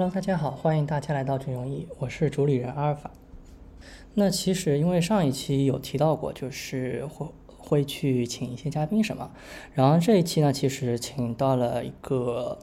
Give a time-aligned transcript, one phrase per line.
[0.00, 3.10] Hello，大家好，欢迎大家来到最容易，我是主理人阿尔法。
[4.14, 7.26] 那其实因为上一期有提到过，就是会
[7.58, 9.30] 会去请一些嘉宾什么，
[9.74, 12.58] 然后这一期呢，其实请到了一个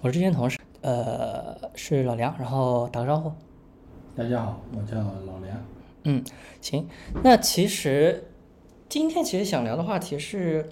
[0.00, 3.30] 我之前同事，呃，是老梁，然后打个招呼。
[4.16, 5.64] 大家好，我叫老梁。
[6.02, 6.24] 嗯，
[6.60, 6.88] 行。
[7.22, 8.32] 那其实
[8.88, 10.68] 今天其实想聊的话题是，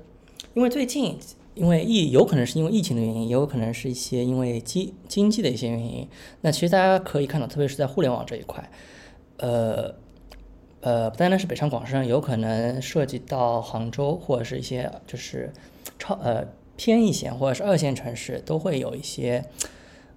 [0.55, 1.17] 因为最近。
[1.59, 6.09] 因为疫有可能是因为疫情的原因，也有可能是一些因为经经济的一些原因。
[6.43, 8.71] 那其实大家可以看到，特别是在互联网这一块，
[9.39, 9.95] 呃
[10.81, 15.53] 呃，不单单是北上广深，有可能涉及到杭州或者是一些就是
[15.99, 19.45] 超呃偏一线或者是二线城市，都会有一些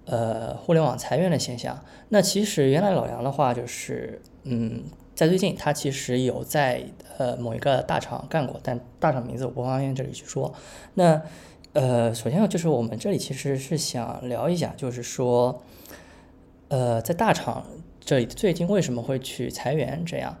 [0.04, 1.84] 呃互联网裁员的现象。
[2.10, 6.84] 那其实原来老杨的话就是，嗯，在最近他其实有在。
[7.18, 10.52] 呃，某一个大厂干过，但大厂名字我不方便这里去说。
[10.94, 11.20] 那
[11.74, 15.62] 呃，首先就是我们这里其实是想聊一下，就是说，
[16.68, 17.64] 呃，在大厂
[18.00, 20.02] 这里最近为什么会去裁员？
[20.04, 20.36] 这样？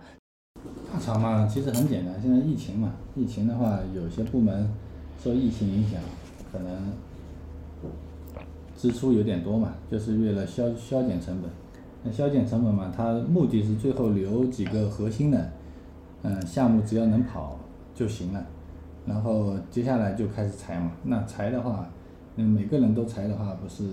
[0.90, 4.68] 大厂嘛，其实很简单，现在疫情嘛，疫情的话，有些部门
[5.22, 6.00] 受疫情影响，
[6.50, 6.94] 可能
[8.76, 11.50] 支出有点多嘛，就是为了削削减成本。
[12.04, 15.50] 那削减成本嘛，它目的是最后留几个核心的。
[16.24, 17.58] 嗯，项目只要能跑
[17.94, 18.46] 就行了，
[19.06, 20.92] 然后接下来就开始裁嘛。
[21.02, 21.88] 那裁的话，
[22.36, 23.84] 嗯，每个人都裁的话，不是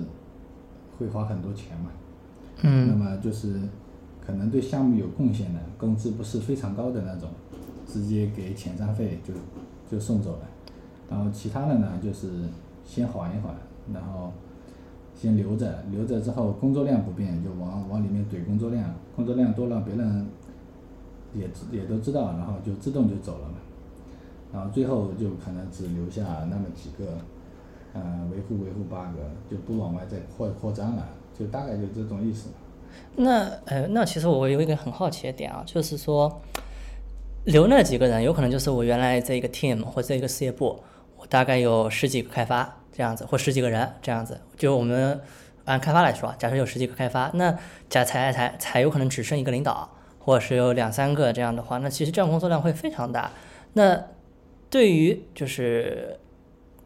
[0.97, 1.89] 会花很多钱嘛？
[2.61, 2.87] 嗯。
[2.87, 3.59] 那么就是
[4.23, 7.30] 可能对项目有贡献的，工资不是非常高的那种，
[7.87, 9.33] 直接给遣散费就
[9.89, 10.42] 就送走了。
[11.09, 12.27] 然后其他的呢，就是
[12.86, 13.55] 先缓一缓，
[13.92, 14.31] 然后
[15.19, 20.27] 先留着，留着之后工作量不变，就往往里面怼工作量，工作量多了，别人。
[21.31, 23.57] 也也都知道，然后就自动就走了嘛，
[24.52, 27.19] 然后最后就可能只留下那么几个，
[27.93, 29.15] 呃，维护维护 bug，
[29.47, 31.07] 就不往外再扩扩张了，
[31.37, 32.49] 就大概就这种意思。
[33.15, 36.41] 那呃，那其实我有一个很好奇的点啊，就是说，
[37.45, 40.80] 留那几个人，有可能就是我原来这一个 team 或这一个事业部，
[41.15, 45.21] 我大概有十几个开发这样子，或十几个人这样子，就我们
[45.64, 49.95] 按开发来说，假设有十几个开发，那假裁裁裁，有可能只剩一个领导。
[50.21, 53.32] 或者是有两三个这样的话，那其实这样工作量会非常大。
[53.73, 54.05] 那
[54.70, 56.20] 对于就是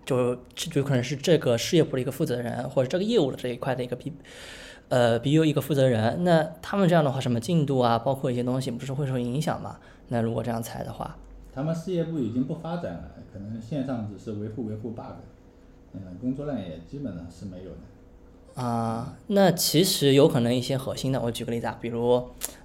[0.05, 4.13] 就就可能是这个事业部的一个负责人，或者这个业务的这一块的一个 B
[4.87, 9.77] 呃 BU 一个负责人，那他们这样的话，什么进度啊，包括一些东西，不是会受影响吗？
[10.07, 11.17] 那如果这样裁的话，
[11.53, 15.17] 他们事业部已经不发展了，可能线上只是维护维护 bug，
[15.93, 18.61] 嗯，工作量也基本上是没有的。
[18.61, 22.23] 啊，那其实有可能一些核心的，我举个例子啊，比如。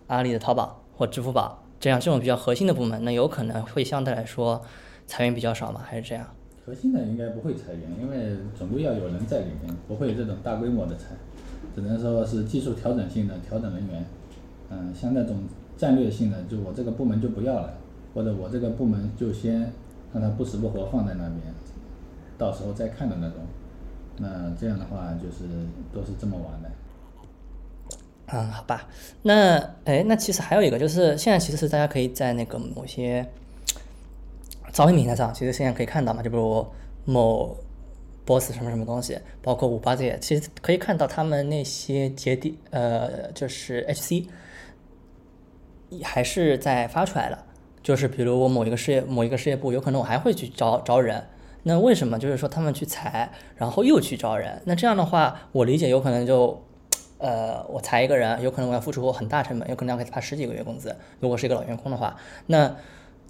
[0.08, 4.62] 阿里的淘宝或支付宝这样这种比较核心的部门，那有可能会相对来说
[5.06, 5.82] 裁员比较少嘛？
[5.84, 6.26] 还是这样？
[6.64, 11.08] 核心的应该不会裁员，因为总归要有人在里面，不会这种大规模的裁，
[11.74, 14.06] 只能说是技术调整性的调整人员。
[14.70, 15.42] 嗯，像那种
[15.76, 17.74] 战略性的，就我这个部门就不要了，
[18.14, 19.70] 或者我这个部门就先
[20.14, 21.54] 让它不死不活放在那边，
[22.38, 23.38] 到时候再看的那种。
[24.16, 25.44] 那这样的话就是
[25.92, 26.70] 都是这么玩的。
[28.30, 28.86] 嗯，好吧，
[29.22, 33.26] 那哎，那其实还有一个，就是现在其实是大家可以在那个某些
[34.70, 36.66] 招聘平台上，其实现在可以看到嘛，就比如
[37.06, 37.56] 某
[38.26, 44.26] boss 什么什么东西，包括五八这些，其实可以看到他们那些节点，呃，就是 HC
[46.02, 47.38] 还是在发出来的，
[47.82, 51.24] 就是比如我某一个事业某一个事业部，有可能我还会去招招人，
[51.68, 54.60] 那为什么就是说他们去裁，然后又去招人？
[54.64, 56.64] 那这样的话，我理解有可能就。
[57.20, 60.94] 呃，我裁一个人，有可能我要付出很大成本，有可能要给他发十几个月工资。
[61.18, 62.14] 如果是一个老员工的话，
[62.46, 62.76] 那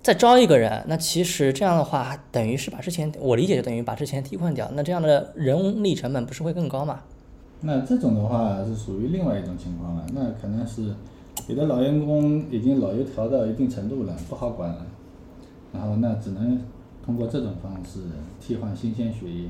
[0.03, 4.71] 再招一个人，那其实这样的话，等于是把之前我理解就等于把之前替换掉。
[4.75, 7.01] 那这样的人力成本不是会更高吗？
[7.63, 10.05] 那这种的话是属于另外一种情况了。
[10.13, 10.95] 那可能是
[11.47, 14.85] 有的老员工已经老油条到一定程度了，不好管了，
[15.73, 16.61] 然后那只能
[17.09, 18.01] 通过这种方式
[18.39, 19.49] 替换新鲜血液。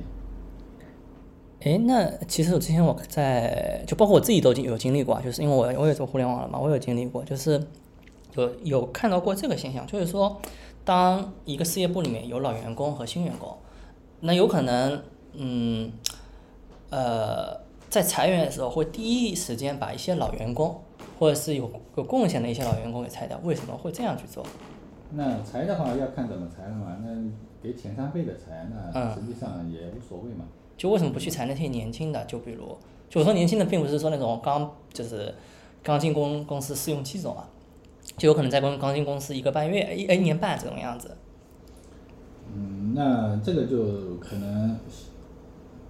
[1.63, 7.61] 哎，那其实我之前我在就包括我自己都经有经历过，就是因为我我也做互联网了嘛，我有经历过，就是
[8.37, 10.41] 有有看到过这个现象，就是说，
[10.85, 13.53] 当一个事业部里面有老员工和新员工，
[14.21, 15.03] 那有可能，
[15.33, 15.91] 嗯，
[16.91, 17.61] 呃，
[17.91, 20.81] 在裁员的时候会第一时间把一些老员工
[21.19, 24.47] 或者是有有贡献的一些老员工给裁掉，为什么会这样去做？
[25.11, 27.09] 那裁的话要看怎么裁了嘛，那
[27.63, 30.45] 给前三辈的裁，那实际上也无所谓嘛。
[30.77, 32.25] 就为什么不去裁那些年轻的？
[32.27, 32.77] 就比如，
[33.09, 35.35] 就我说年轻的，并不是说那种刚就是
[35.83, 37.49] 刚进公公司试用期这种啊，
[38.17, 41.17] 就有可能在公刚进公司一个半月、一一年半这种样子。
[42.55, 44.79] 嗯，那这个就可能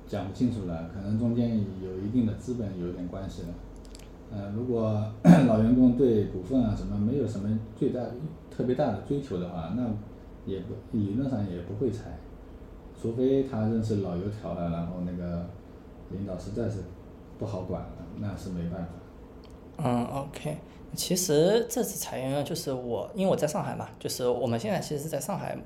[0.07, 3.49] 讲不清楚了，可能中间有一定的资本有点关系了。
[4.33, 5.05] 呃，如果
[5.47, 8.01] 老员工对股份啊什么没有什么最大
[8.51, 9.85] 特别大的追求的话，那
[10.49, 12.19] 也不理论上也不会裁，
[13.01, 15.47] 除非他认识老油条了，然后那个
[16.11, 16.79] 领导实在是
[17.39, 18.89] 不好管了，那是没办法。
[19.85, 20.57] 嗯，OK。
[20.95, 25.57] 其实这次裁员就是我，因为我在上海嘛，就是我们现在其实是在上海，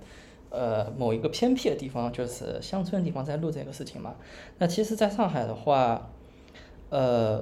[0.51, 4.17] 呃，某一个偏僻的地方，就是乡村的地方在录这个事情嘛。
[4.59, 6.11] 那其实，在上海的话，
[6.91, 7.39] 呃，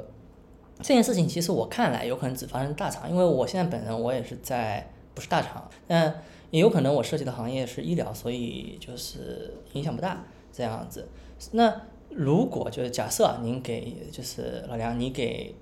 [0.79, 11.09] 这件事情其实我看来有可能只发生大厂，因为我现在本人我也是在不是大厂，但也有可能我涉及的行业是医疗，所以就是影响不大这样子。
[11.53, 15.55] 那如果就是假设您给就是老梁，你给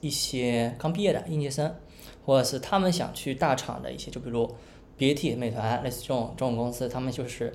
[0.00, 1.74] 一些刚毕业的应届生，
[2.26, 4.46] 或者是他们想去大厂的一些，就比如
[4.98, 7.54] BAT、美团类似这种这种公司，他们就是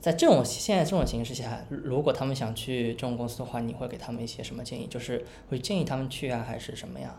[0.00, 4.86] 在这种现在这种形势下，如果他们想去这种公司的话，你会给他们一些什么建议？
[4.86, 7.16] 就是会建议他们去啊，还是什么呀？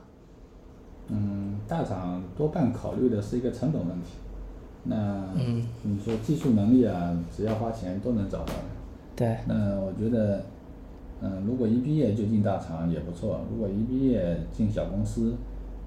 [1.07, 4.09] 嗯，大厂多半考虑的是一个成本问题。
[4.83, 8.53] 那嗯你说技术能力啊，只要花钱都能找到的。
[9.15, 10.43] 对，那我觉得，
[11.21, 13.41] 嗯，如果一毕业就进大厂也不错。
[13.51, 15.35] 如果一毕业进小公司，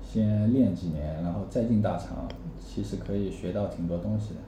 [0.00, 2.29] 先练几年，然后再进大厂，
[2.64, 4.41] 其实可以学到挺多东西的。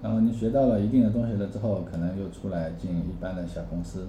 [0.00, 4.06] 然后你学到了一定的东西了之后，可能又出来进一般的小公司，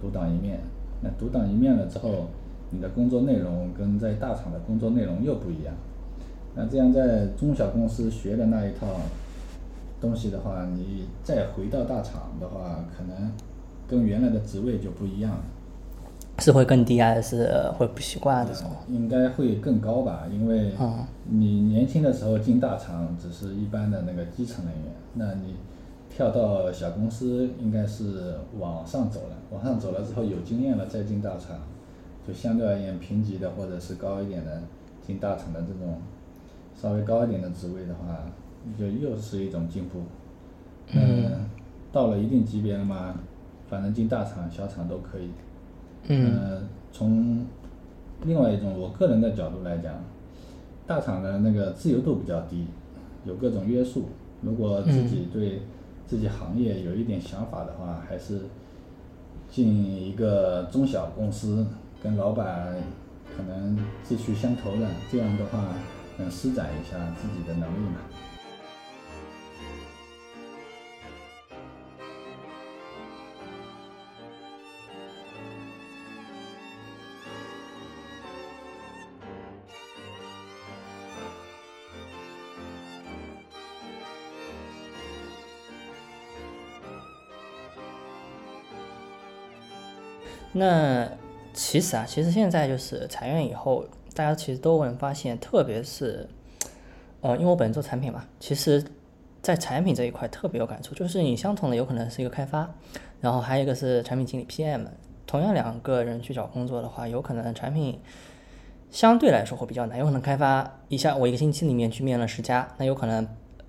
[0.00, 0.60] 独当一面。
[1.02, 2.26] 那独当一面了之后，
[2.70, 5.74] 你的工作内容跟在大厂的工作内容又不一样。
[6.56, 8.86] 那这样在中小公司学的那一套
[10.00, 13.30] 东西的话，你再回到大厂的话，可能
[13.86, 15.44] 跟原来的职位就不一样了。
[16.38, 18.70] 是会更低啊还是会不习惯啊这种？
[18.88, 25.56] 应该会更高吧，因为嗯你年轻的时候进大厂只是一般的那个基层人员，那你
[26.10, 31.58] 跳到小公司应该是往上走了，往上走了之后有经验了再进大厂，
[32.26, 34.62] 就相对而言平级的或者是高一点的
[35.06, 35.98] 进大厂的这种
[36.76, 38.18] 稍微高一点的职位的话，
[38.78, 40.02] 就又是一种进步。
[40.92, 41.48] 嗯，
[41.90, 43.14] 到了一定级别了嘛，
[43.68, 45.30] 反正进大厂、小厂都可以。
[46.08, 46.62] 嗯呃，
[46.92, 47.44] 从
[48.24, 49.94] 另外一种我个人的角度来讲，
[50.86, 52.66] 大厂的那个自由度比较低，
[53.24, 54.04] 有各种约束。
[54.42, 55.62] 如果自己对
[56.06, 58.42] 自己行业有一点想法的话，还是
[59.50, 61.66] 进一个中小公司，
[62.02, 62.74] 跟老板
[63.36, 65.64] 可能志趣相投的，这样的话
[66.18, 68.00] 能施展一下自己的能力嘛。
[90.58, 91.06] 那
[91.52, 93.84] 其实啊，其实现在就是裁员以后，
[94.16, 96.26] 大家其实都能发现，特别是，
[97.20, 98.82] 呃，因为我本人做产品嘛，其实，
[99.42, 102.66] 在产品这一块特别有感触，就是你相同的有可能是一个开发，
[103.20, 104.86] 然后还有一个是产品经理 PM，
[105.26, 108.00] 同样两个人去找工作的话，有可能产品
[108.90, 113.28] 相对来说会比较难，有可能开发一下我一个星期里面去面了十家，那有可能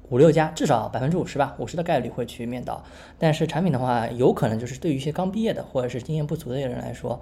[0.09, 2.81] 五六家，至少百分之五十吧，五十的概率会去面到。
[3.19, 7.21] 但是产品的话，有可能就是对于一些刚毕业的或者是经验不足的人来说，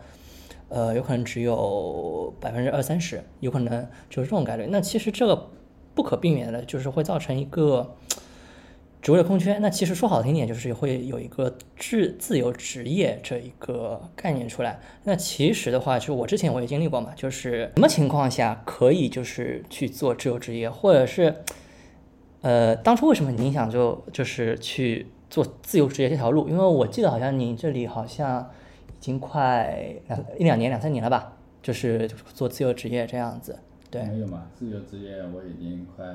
[0.70, 4.68] 呃，有可能只有百分之二三十，有可能就是这种概率。
[4.70, 5.50] 那其实这个
[5.94, 7.96] 不可避免的，就是会造成一个
[9.02, 9.60] 职位空缺。
[9.60, 14.80] 那其实说好听点，就是会有一个自自由职业这一个概念出来。
[15.04, 21.36] 那其实的话，就我之前我也经历过嘛，就是什么情况下可以就是去做自由职业，或者是
[22.42, 26.50] 呃，当初为什么您想就就是去做自由职业这条路？
[26.50, 28.52] 因为我记得好像你这里好像
[29.06, 33.60] 经快两一两年、两三年了吧，就是做自由职业这样子。
[33.92, 36.06] 对没有嘛，自由职业我已经快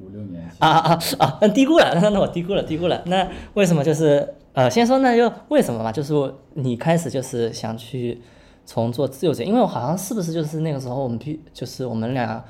[0.00, 1.38] 五六年啊啊啊啊！
[1.40, 3.02] 那低估了，那 那我低估了，低估了。
[3.06, 5.90] 那为什么就是呃，先说那就为什么嘛？
[5.92, 6.12] 就是
[6.54, 8.20] 你开始就是想去
[8.66, 12.44] 从做自由职业，因为我好像是不是就是那个时候我们必就是我们俩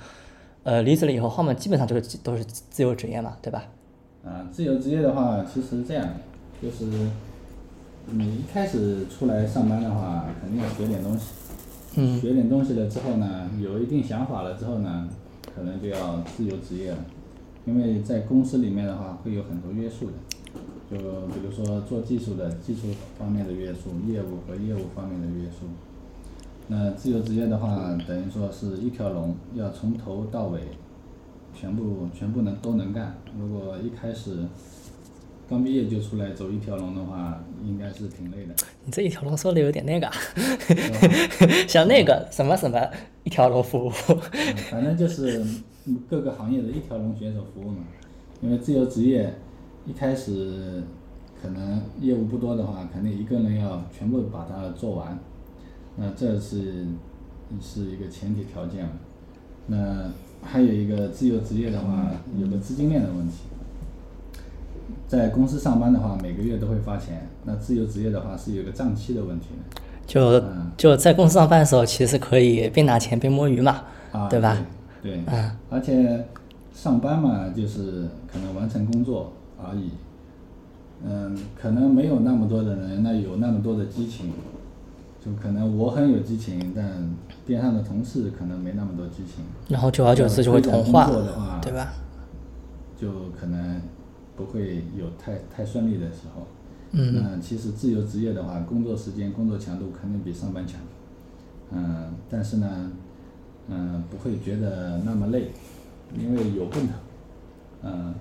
[0.64, 3.64] 呃离职了以后，后面基本上就是都是自由职业嘛，对吧？
[4.24, 6.06] 啊，自由职业的话，其实这样，
[6.60, 6.84] 就是
[8.10, 11.26] 你一开始出来上班的话，肯定要学点东西。
[11.96, 15.08] 嗯学点东西了之后呢，有一定想法了之后呢，
[15.54, 16.98] 可能就要自由职业了。
[17.66, 20.12] 因为在公司里面的话，会有很多约束的，
[20.90, 20.96] 就
[21.28, 22.88] 比如说做技术的技术
[23.18, 25.66] 方面的约束，业务和业务方面的约束。
[26.68, 30.60] 那自由职业的话，等于说是一条龙，要从头到尾，
[31.54, 33.16] 全部全部能都能干。
[33.38, 34.46] 如果一开始
[35.48, 38.54] 刚毕业就出来走一条龙的话，应该是是挺累的。
[38.84, 40.10] 你这一条龙说的有点那个
[41.66, 42.78] 像 那个什么什么
[43.24, 43.92] 一条龙服务，
[44.32, 45.42] 嗯反正就是
[46.08, 47.78] 各个行业的一条龙选手服务嘛。
[48.42, 49.34] 因为自由职业
[49.86, 50.82] 一开始
[51.42, 55.18] 可能业务不多的话，肯定一个人要全部把它做完，
[55.96, 56.86] 那这是
[57.60, 58.92] 是一个前提条件了。
[59.66, 60.10] 那
[60.42, 63.36] 还有一个自由职业的话，有个资金链的问题。
[65.06, 69.80] 在公司上班的话，每个月都会发钱；那自由职业的话是有个账期的问题的。
[70.06, 74.56] 就嗯就在公司上班的时候，其实可以边拿钱边摸鱼嘛，啊，对吧？
[75.02, 76.24] 对，对嗯而且
[76.72, 79.90] 上班嘛，就是可能完成工作而已。
[81.06, 84.32] 嗯，可能没有那么多的人，那有那么多的激情，
[85.24, 87.14] 就可能我很有激情，但
[87.46, 89.44] 边上的同事可能没那么多激情。
[89.68, 91.08] 然后久而久之就会同化
[91.62, 91.92] 对吧？
[93.00, 93.80] 就可能
[94.38, 96.46] 不会有太太顺利的时候。
[96.92, 100.80] 嗯那其实自由职业的话，工作时间、工作强度肯定比上班强。
[101.70, 102.90] 嗯，但是呢，
[103.68, 105.50] 嗯，不会觉得那么累，
[106.18, 106.94] 因为有奔头。
[107.82, 108.14] 嗯。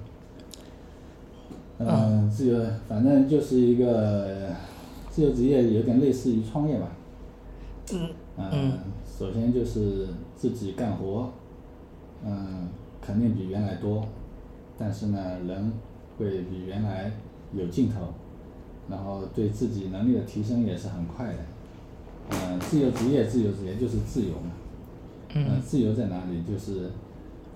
[1.79, 2.59] 嗯，自由
[2.89, 4.49] 反正就是一个
[5.09, 6.87] 自由职业，有点类似于创业吧。
[7.93, 8.73] 嗯嗯，
[9.05, 11.31] 首先就是自己干活，
[12.25, 12.67] 嗯，
[12.99, 14.05] 肯定比原来多，
[14.77, 15.71] 但是呢，人
[16.17, 17.11] 会比原来
[17.53, 18.13] 有劲头，
[18.89, 21.39] 然后对自己能力的提升也是很快的。
[22.29, 24.51] 嗯，自由职业，自由职业就是自由嘛。
[25.33, 26.41] 嗯，自由在哪里？
[26.43, 26.91] 就是，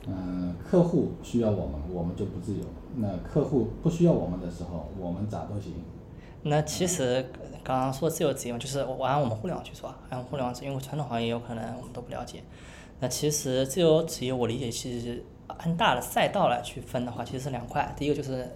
[0.08, 2.64] 嗯，客户需要我们，我们就不自由；
[2.98, 5.74] 那客户不需要我们的时候，我们咋都行。
[6.44, 7.26] 那其实
[7.64, 12.44] 刚刚说自由职业嘛，就是我按我们互联网去说啊，按互联网，因为传统行业有可能我们都不了解。
[13.00, 15.24] 那其实自由职业，我理解其实
[15.60, 17.94] 按大的赛道来去分的话，其实是两块。
[17.98, 18.50] 第一个就是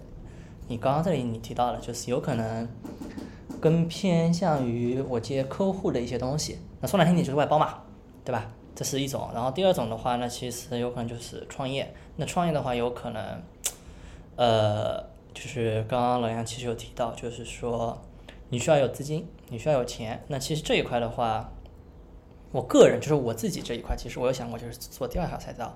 [0.68, 2.68] 你刚刚这里你提到的，就是有可能
[3.60, 6.58] 更偏向于我接客户的一些东西。
[6.80, 7.82] 那说难听点就是外包嘛，
[8.24, 8.50] 对吧？
[8.74, 9.30] 这是一种。
[9.32, 11.94] 然后第二种的话呢，其实有可能就是创业。
[12.16, 13.42] 那创业的话，有可能，
[14.36, 17.98] 呃，就是刚刚老杨其实有提到，就是说
[18.50, 20.22] 你需要有资金，你需要有钱。
[20.28, 21.50] 那其实这一块的话，
[22.52, 25.74] 我个人就是我自己这一块，其实我有想过就是做第二条赛道，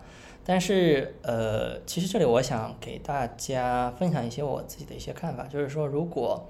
[0.50, 6.44] 但是呃，其实这里我想给大家分享一些我自己的一些看法，就是说如果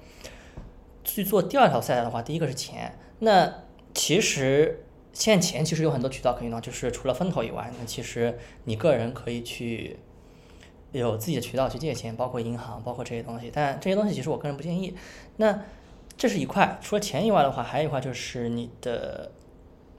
[1.05, 3.53] 去做第二条赛道的话，第一个是钱，那
[3.93, 9.99] 其实现在钱其实有很多渠道可以弄，就是除了风投以外，那其实你个人可以去
[10.93, 13.51] 有自己的渠道去借钱，包括银行，包括这些东西。
[13.53, 14.97] 但这些东西其实我个人不建议。
[15.37, 15.63] 那
[16.17, 19.31] 这是一块，除了钱以外的话，还有一块就是你的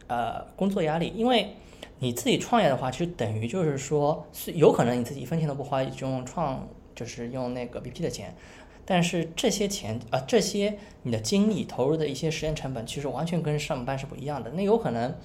[0.08, 1.56] 呃工作压力，因为
[2.04, 8.36] 你自己创业的话，其实等于就是说是有可能你自己一分钱都不花，就用创就是用那个 BP 的钱。
[8.84, 14.50] 但是这些钱啊、这些你的精力投入的一些时间成本，其实完全跟上班是不一样的。
[14.56, 15.16] 那有可能，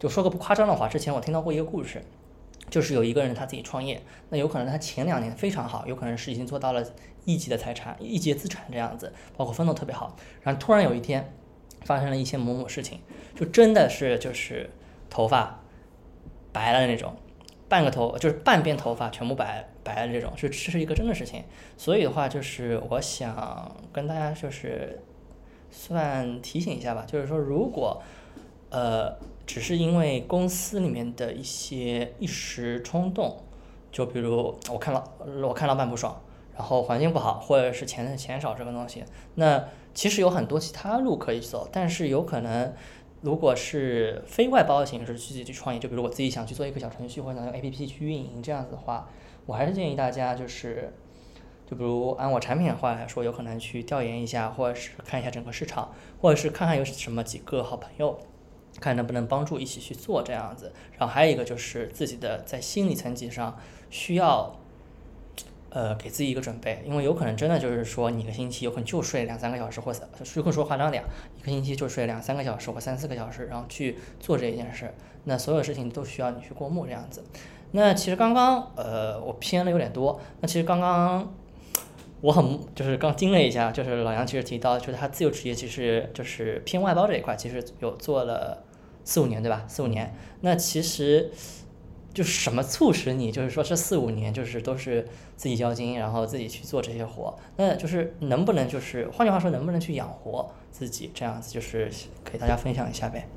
[0.00, 2.02] 就说个不夸张的话，之前我听到过一个故事，
[2.68, 6.84] 就是有一个人他自己创业，那有可能他前两年非常好，有可能是已经做到了
[7.24, 11.32] 一级的财产、一级资产这样子，包括分都特别好，然后突然有一天
[11.82, 12.98] 发生了一些某某事情，
[13.36, 14.68] 就真的是就是
[15.08, 15.62] 头发
[16.58, 17.14] 白了的那种，
[17.68, 21.44] 半个头就是半边头发全部白白了这种，是这是一个真的事情。
[21.76, 25.00] 所以的话，就是我想跟大家就是
[25.70, 28.02] 算提醒一下吧，就是说如果
[28.70, 33.36] 呃只是因为公司里面的一些一时冲动，
[33.92, 35.04] 就比如我看老
[35.46, 36.20] 我看老板不爽，
[36.56, 39.04] 然后环境不好，或者是钱钱少这个东西，
[39.36, 42.74] 那其实有很多其他路可以走，但是有可能。
[43.20, 49.08] 如果是非外包的形式去自己去创业，就比如我自己想去做一个小程序或者想用 APP 去运营这样子的话，
[49.44, 50.92] 我还是建议大家就是，
[51.68, 58.18] 就比如按我产品的话来说，有可能去调研一下，或者是看一下整个市场，或者是看看有什么几个好朋友，
[58.80, 60.72] 看能不能帮助一起去做这样子。
[60.96, 63.58] 然后还有一个就是自己的在心理层级上
[63.90, 64.57] 需要。
[65.70, 70.00] 呃，给自己一个准备，因为有可能真的就是说，你一个星期有可能就睡两三个小时，或者
[70.34, 71.04] 有可能说夸张点，
[71.38, 74.94] 一个星期就睡两三个小时或三四个小时，然后去做这一件事，
[75.24, 77.22] 那所有事情都需要你去过目这样子。
[77.72, 80.18] 那其实刚刚呃，我偏了有点多。
[80.40, 81.34] 那其实刚刚
[82.22, 88.64] 我很就是刚盯了一下，就是老杨其实提到，就是他自由职业其实就是偏外包这一块，其实有做了
[89.04, 89.64] 四五年，对吧？
[89.68, 90.14] 四五年。
[90.40, 91.30] 那其实。
[92.18, 95.06] 就是什么促使你，就是说这四五年就是都是
[95.36, 101.88] 自己交金，然后自己去做这些活，那就是能不能就是换句话说，能不能去养活自己这样子，就是
[102.24, 103.28] 给大家分享一下呗。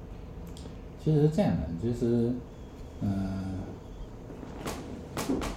[1.03, 2.33] 其实是这样的，就是，
[3.01, 3.59] 嗯、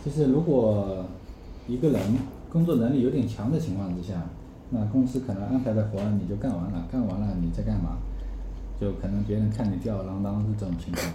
[0.04, 1.06] 就是如果
[1.66, 1.98] 一个人
[2.52, 4.22] 工作能力有点强的情况之下，
[4.68, 7.96] 那公司可能安排的活你就干完了，干完了你再干嘛？
[8.78, 11.06] 就可能别人看你吊儿郎当是这种情况，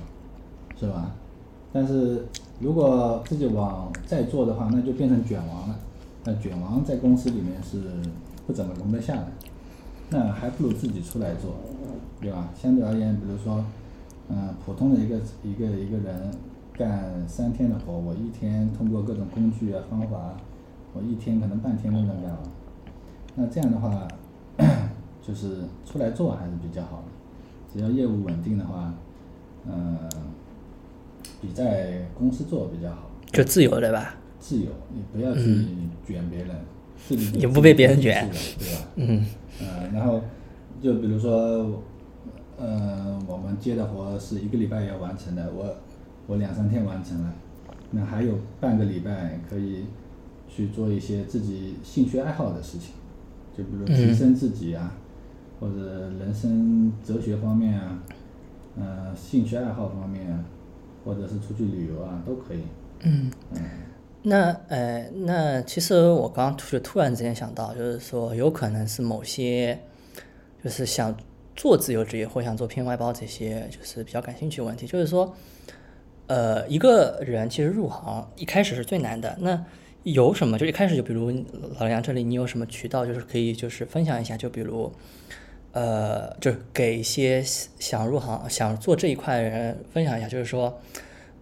[0.80, 1.12] 是吧？
[1.72, 2.26] 但是
[2.60, 5.80] 如果自己往再做的话，那就变成卷王了。
[6.26, 7.82] 那卷王在公司里面是
[8.46, 9.28] 不怎么容得下的，
[10.10, 11.56] 那还不如自己出来做，
[12.20, 12.50] 对吧？
[12.56, 13.64] 相对而言，比如说，
[14.30, 16.32] 嗯、普通的一个一个一个人
[16.74, 20.36] 干三天的活，我一天通过各种工具啊方法，
[20.94, 22.40] 我一天可能半天都能干完。
[23.36, 24.08] 那这样的话，
[25.26, 27.04] 就是出来做还是比较好的。
[27.72, 28.94] 只要业务稳定的话，
[29.66, 29.98] 嗯、
[31.42, 33.10] 比在公司做比较好。
[33.32, 34.16] 就自由对吧？
[34.40, 35.42] 自由，你不要去
[36.08, 36.50] 卷别人，
[37.08, 38.28] 自己也不被别人卷
[38.58, 38.88] 对吧？
[38.96, 39.26] 嗯
[39.62, 40.22] 呃，然后
[40.82, 41.84] 就比如说，
[42.58, 45.76] 呃，我们接的活是一个礼拜要完成的，我
[46.26, 47.34] 我两三天完成了，
[47.92, 49.86] 那还有半个礼拜可以
[50.48, 52.94] 去做一些自己兴趣爱好的事情，
[53.56, 54.94] 就比如提升自己啊，
[55.60, 58.00] 或者人生哲学方面啊，
[58.78, 60.46] 呃，兴趣爱好方面啊，
[61.10, 62.60] 或者是出去旅游啊，都可以。
[63.02, 63.32] 嗯。
[63.56, 63.62] 嗯，
[64.22, 69.80] 那呃，那其实我刚刚突就突然之间想到，就是说有可能是某些
[70.64, 71.16] 就是想
[71.56, 74.86] 做自由职业或想做偏外包这些，就是比较感兴趣的问题。
[74.86, 75.34] 就是说，
[76.28, 79.36] 呃，一个人其实入行一开始是最难的。
[79.40, 79.66] 那
[80.04, 80.60] 有什么？
[80.60, 81.32] 就一开始就比如
[81.80, 84.38] 老梁这里，你有什么渠道，就是可以就是分享一下？
[84.38, 84.92] 就比如，
[85.72, 90.80] 呃，就是给一些想入行、想做这一块的人分享一下，就是说，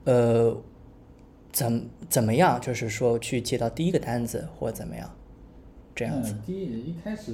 [0.03, 0.55] 呃，
[1.51, 2.59] 怎怎么样？
[2.59, 5.09] 就是说去接到第一个单子或者怎么样，
[5.95, 7.33] 这样子，嗯，第一一开始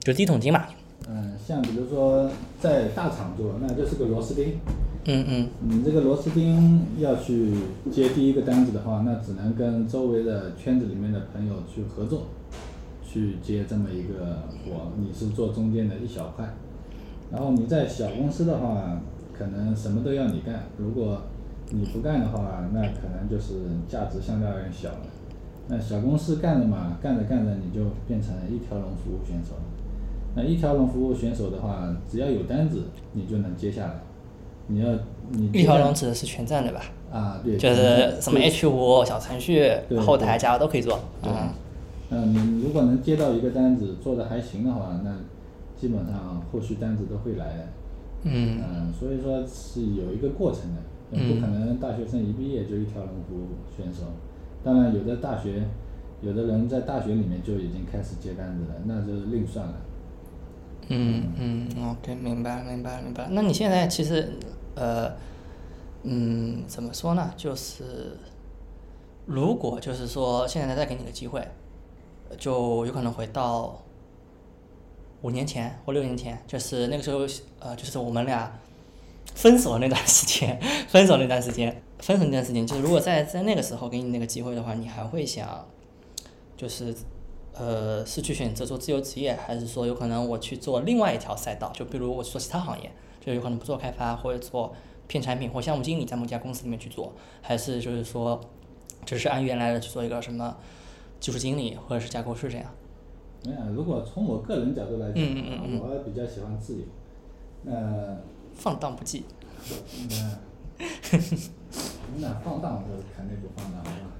[0.00, 0.66] 就第一桶金嘛。
[1.08, 4.58] 嗯，像比如说在大厂做，那就是个螺丝钉。
[5.04, 7.54] 嗯嗯你这个螺丝钉要去
[7.90, 12.26] 接第一个单子的话，那只能跟周围的圈子里面的朋友去合作，
[13.10, 14.92] 去接这么一个活。
[14.98, 16.44] 你是做中间的一小块，
[17.32, 19.00] 然后你在小公司的话，
[19.32, 20.64] 可能什么都要你干。
[20.76, 21.22] 如果
[21.70, 23.54] 你不干的话，那可能就是
[23.88, 25.00] 价值相对而言小了。
[25.68, 29.62] 那小公司干着嘛，干着干着你就变成一条龙服务选手了。
[30.36, 33.94] 那一条龙服务选手的话，只要有单子，你就能接下来。
[34.70, 34.88] 你要
[35.30, 36.82] 你一条龙指的是全站对吧？
[37.10, 40.98] 啊，对，就是什么 H 五小程序、后台、Java 都可以做。
[41.22, 41.32] 对
[42.10, 45.16] 嗯如果能接到一个单子，做的还行的话，那
[45.76, 47.68] 基本上后续单子都会来的。
[48.24, 54.02] 嗯嗯，所以说是有一个过程的，嗯不可能大学生一毕业就一条龙服务选手。
[54.64, 55.62] 当然，有的大学，
[56.20, 59.74] 有的人在大学里面就已经开始接单子了，那就是另算了。
[60.88, 63.28] 嗯嗯，OK，明白明白明白。
[63.30, 64.32] 那你现在其实
[64.74, 65.12] 呃
[66.02, 67.30] 嗯怎么说呢？
[67.36, 68.16] 就是
[69.26, 71.46] 如果就是说现在再给你个机会，
[72.36, 73.80] 就有可能回到
[75.22, 77.20] 五年前或六年前，就是那个时候
[77.58, 78.58] 呃就是我们俩
[79.34, 85.66] 分手那段时间， 分手那段时间，分手那段时间，就是如果在在那个时候给你那个机会的话，你还会想
[86.56, 86.94] 就是
[87.54, 91.72] 呃，是去选择做自由职业，还是说有可能我去做另外一条赛道？
[91.72, 92.90] 就比如我去做其他行业，
[93.24, 94.72] 就有可能不做开发，或者做
[95.08, 97.12] 偏产品或项目经理，在某家公司里面去做，
[97.42, 98.40] 还是就是说，
[99.04, 100.56] 只是按原来的去做一个什么
[101.20, 102.70] 技术经理或者是架构师这样？
[103.44, 106.82] 没有，如果从我个人角度来讲，嗯嗯嗯我比较喜欢自由。
[107.62, 108.16] 那
[108.54, 109.22] 放荡不羁。
[110.10, 110.38] 嗯
[112.20, 114.10] 那放荡是肯定不放荡，了吧？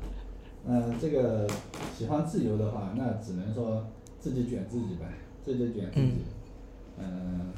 [0.66, 1.48] 嗯，这个
[1.96, 3.84] 喜欢自由的话，那只能说
[4.20, 5.06] 自己卷自己呗，
[5.44, 6.24] 自己卷自己。
[6.98, 7.52] 嗯，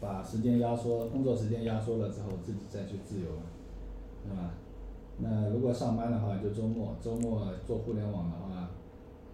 [0.00, 3.42] 把时间压缩，工作时间压缩了之后，自己再去自由了，
[4.24, 4.50] 是吧？
[5.18, 8.65] 那如果上班的话，就周末，周末做互联网的话，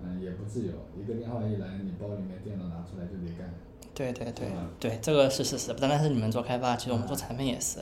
[0.04, 3.52] 嗯，也不自由，一个电话一来，你包里面电脑拿出来就得干。
[3.94, 4.48] 对对对
[4.80, 7.80] 对，这个是事实，不单单是你们做开发，其实我们做产品也是，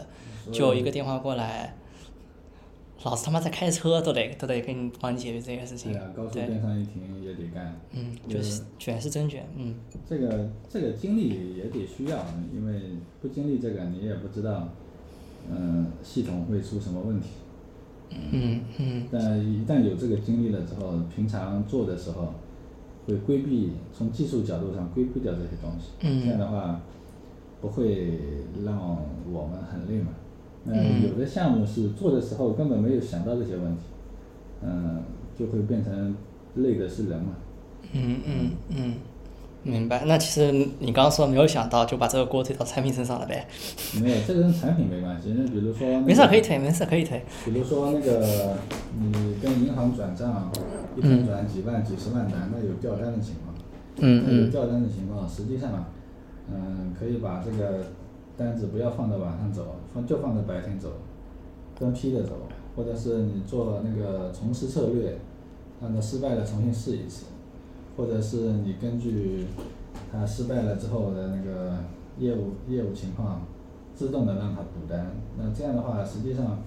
[0.52, 1.76] 就一个电话过来，
[3.04, 6.26] 老子他妈在开车都得都得给你帮你解决这个事情对啊，高。
[6.26, 7.80] 速对，边上一停也得干。
[7.92, 9.76] 嗯，就就是是卷是真卷，嗯
[10.08, 12.80] 这个这个经历也得需要，因为
[13.22, 14.68] 不经历这个，你也不知道，
[15.48, 17.28] 嗯、系统会出什么问题。
[18.32, 22.34] 嗯嗯但一旦有这个经历了之后，平常做的时候，
[23.06, 25.90] 会规避从技术角度上规避掉这些东西。
[26.00, 26.80] 嗯这样的话，
[27.60, 28.18] 不会
[28.64, 28.78] 让
[29.32, 30.08] 我们很累嘛。
[30.64, 33.82] 那嗯有的项目是做的时候根本没有想到这些问题，
[34.62, 35.02] 嗯、
[35.38, 36.14] 就会变成
[36.56, 37.34] 累的是人嘛。
[37.92, 38.94] 嗯嗯嗯，
[39.62, 40.04] 明白。
[40.06, 43.46] 那其实你刚刚说没有想到，就把这个锅推到产品身上了呗？
[44.00, 45.34] 没有，这个跟产品没关系。
[45.36, 47.22] 那比如说、那个，没事儿可以推，没事可以推。
[47.44, 48.56] 比如说那个，
[48.98, 50.50] 你跟银行转账，
[50.96, 53.54] 一天转几万、几十万单，那有掉单的情况。
[54.02, 55.84] 嗯这个嗯掉单的情况，实际上，
[56.50, 57.84] 嗯，可以把这个
[58.38, 60.88] 单子不要放到晚上走，放就放在白天走，
[61.78, 62.32] 分批的走，
[62.74, 65.18] 或者是你做那个重试策略，
[65.82, 67.26] 按照失败了重新试一次，
[68.00, 69.44] 或者是你根据
[70.10, 71.76] 他失败了之后的那个
[72.18, 73.42] 业务业务情况，
[73.94, 75.12] 自动的让他补单。
[75.36, 76.62] 那这样的话，实际上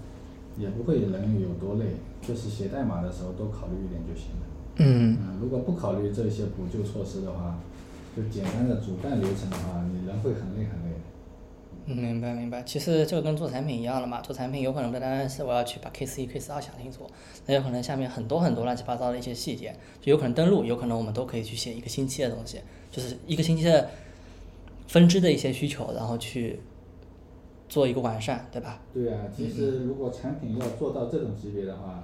[0.60, 4.46] 也不会人有多累，就是写代码的时候多考虑一点就行了。
[4.76, 7.58] 嗯嗯，如果不考虑这些补救措施的话，
[8.15, 10.92] 就简单的主干流程的话，你人会很累很累
[11.86, 12.63] 明白明白。
[12.63, 17.06] 其实就跟做产品一样了嘛，做产品有可能不单单是我要去把 Case 一、Case 二想清楚，
[17.46, 23.89] 那有可能下面很多很多乱七八糟的一些细节，就有可能登录，有可能我们都可以去写一个星期的东西，就是一个星期的
[24.88, 26.60] 分支的一些需求，然后去
[27.67, 28.82] 做一个完善，对吧？
[28.93, 32.04] 对啊，其实如果产品要做到这种级别的话，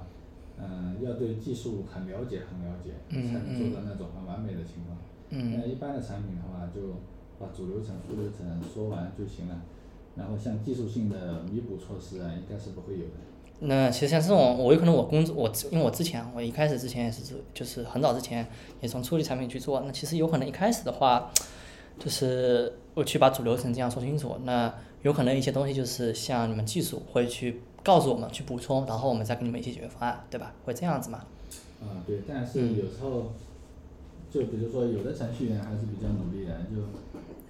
[0.62, 4.98] 嗯、要对技术很了解很了解，嗯才能做到那种很完美的情况。
[5.30, 6.80] 嗯那一般的产品的话，就
[7.40, 9.62] 把主流程、副流程说完就行了。
[10.16, 13.12] 然后像技术性的弥补措施啊，应该是不会有的。
[13.60, 18.46] 那其实像这种，我有可能我工作，我因为我之前我一开始之前也是做，就是很早之前
[18.80, 21.30] 也从初级产品去做，那其实有可能一开始的话，
[21.98, 30.52] 就是我去把主流程这样说清楚，那有可能一些东西就是像你们技术会去告诉我们去补充，然后我们再给你们一些解决方案，对吧？
[30.64, 31.24] 会这样子嘛？
[31.82, 33.32] 啊，对，但是有时候，
[34.30, 36.82] 就比如说有的程序员还是比较努力的，就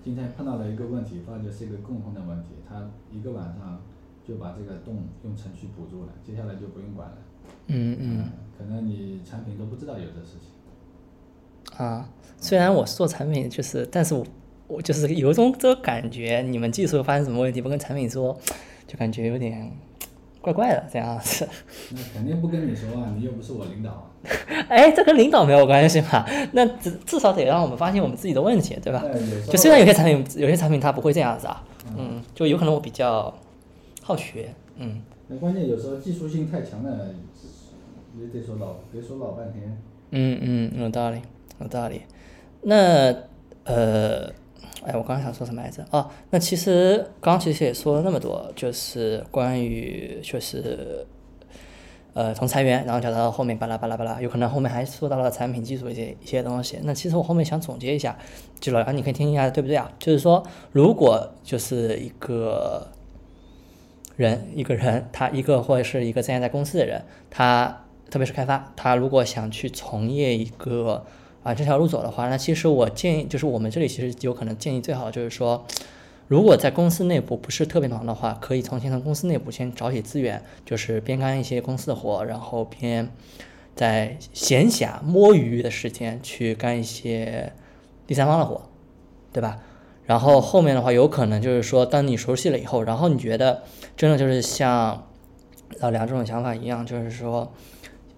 [0.03, 3.83] 今天碰到了一个问题，发觉是一个共同的问题，他一个晚上
[4.27, 7.17] 就把这个洞用程序补住了，接下来就不用管了。
[7.67, 8.25] 嗯嗯。
[8.57, 11.85] 可能你产品都不知道有这事情。
[11.85, 12.09] 啊，
[12.39, 14.27] 虽然我是做产品，就是，但是我
[14.69, 18.39] 我就是有一种这个感觉，你们技术发生什么问题不跟产品说，
[18.87, 19.71] 就感觉有点
[20.41, 21.49] 怪怪的这样子。
[21.91, 24.03] 那肯定不跟你说啊，你又不是我领导啊。
[24.69, 26.27] 哎，这跟领导没有关系嘛？
[26.53, 29.03] 那至至少得让我们发现我们自己的问题，对吧？
[29.49, 31.65] 就虽然有些产品，有些产品它不会这样子啊，
[31.97, 33.33] 嗯，就有可能我比较
[34.03, 37.15] 好学，嗯那关键有时候技术性太强了，
[38.19, 39.81] 也得说老别说老半天。
[40.11, 41.21] 嗯嗯，有道理，
[41.61, 42.03] 有道理。
[42.63, 43.15] 那
[43.65, 44.29] 呃，
[44.83, 45.85] 哎，我刚刚想说什么来着？
[45.91, 51.07] 哦，那其实刚刚其实也说了那么多，就是关于就是
[52.15, 56.79] 呃从裁员，然后讲到后面巴拉巴拉巴拉，有可能后面还说到了产品技术一些一些东西。
[56.83, 58.19] 那其实我后面想总结一下，
[58.59, 59.93] 就老杨你可以听一下对不对啊？
[59.99, 62.89] 就是说，如果就是一个
[64.17, 71.05] 人一个人，他一个或者是一个现在在公司的人，他特别是开发，他如果想去从业一个
[71.43, 75.67] 啊这条路走的话，那其实我建议，就是我们这里其实有可能建议最好就是说，
[76.29, 83.11] 如果在公司内部不是特别忙的话，可以从先从公司内部先找些资源，就是边干一些公司的活，然后边
[83.75, 87.53] 在闲暇摸鱼的时间去干一些
[88.07, 88.69] 第三方的活，
[89.33, 89.59] 对吧？
[90.05, 93.63] 然后后面的话，有可能就是说，当你熟悉了以后，然后你觉得
[93.97, 95.07] 真的就是像
[95.79, 97.53] 老梁这种想法一样，就是说，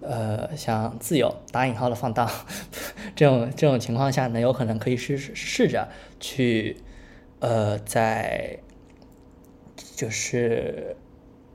[0.03, 2.29] 呃，想自由打引号的放荡，
[3.15, 5.87] 这种这种情况下呢，有可能可以试试试着
[6.19, 6.77] 去，
[7.39, 8.59] 呃，在
[9.95, 10.95] 就是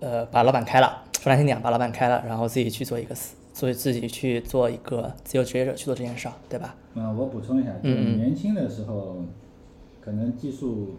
[0.01, 6.75] 呃把老板开了，说难听点，把老板开了，然后自己去做一个私，所以自己去做一个自由职业者去做这件事儿，对吧？
[6.95, 9.23] 嗯，我补充一下，就是年轻的时候，
[10.01, 10.97] 可能技术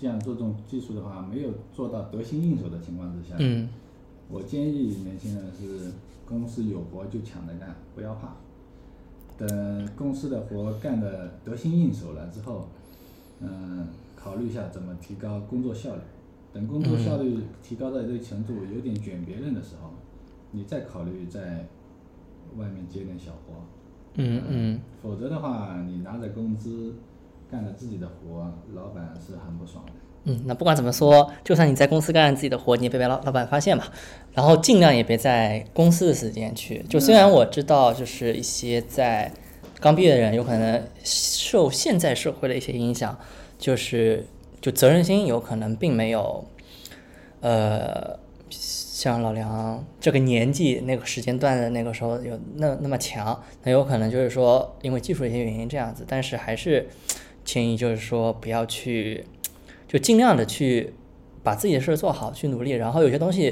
[0.00, 3.68] 像做这种技术的话，没有做到得心应手的情况之下，嗯
[4.32, 5.90] 我建议年轻人是
[6.30, 8.28] 公司有活就抢着干，不要怕。
[9.36, 12.68] 等公司的活干得得心应手了之后，
[13.40, 16.02] 嗯，考虑一下怎么提高工作效率。
[16.52, 19.90] 等工作效率提高到一定程度，有点卷别人的时候，
[20.52, 21.66] 你再考虑在
[22.56, 23.54] 外面接点小活。
[24.14, 24.80] 嗯嗯。
[25.02, 26.94] 否则的话，你拿着工资
[27.50, 29.92] 干了自己的活，老板是很不爽的。
[30.24, 33.84] 嗯，那不管怎么说，就算你在公司干自己的活，你也别被老老板发现嘛。
[34.34, 36.84] 然后尽量也别在公司的时间去。
[36.88, 39.32] 就虽然我知道，就是一些在
[39.80, 43.18] 刚毕业的人，有可能受现在社会的一些影响，
[43.58, 44.26] 就是
[44.60, 46.44] 就责任心有可能并没有，
[47.40, 48.18] 呃，
[48.50, 53.42] 像老梁这个年纪那个时间段的那个时候有那那么强。
[53.62, 56.86] 那有可能就是说因为技术的一些原因这样子，但是还是
[57.42, 59.24] 建议就是说不要去。
[59.90, 60.94] 就尽量的去
[61.42, 62.70] 把自己的事儿做好，去努力。
[62.70, 63.46] 然后有些东西，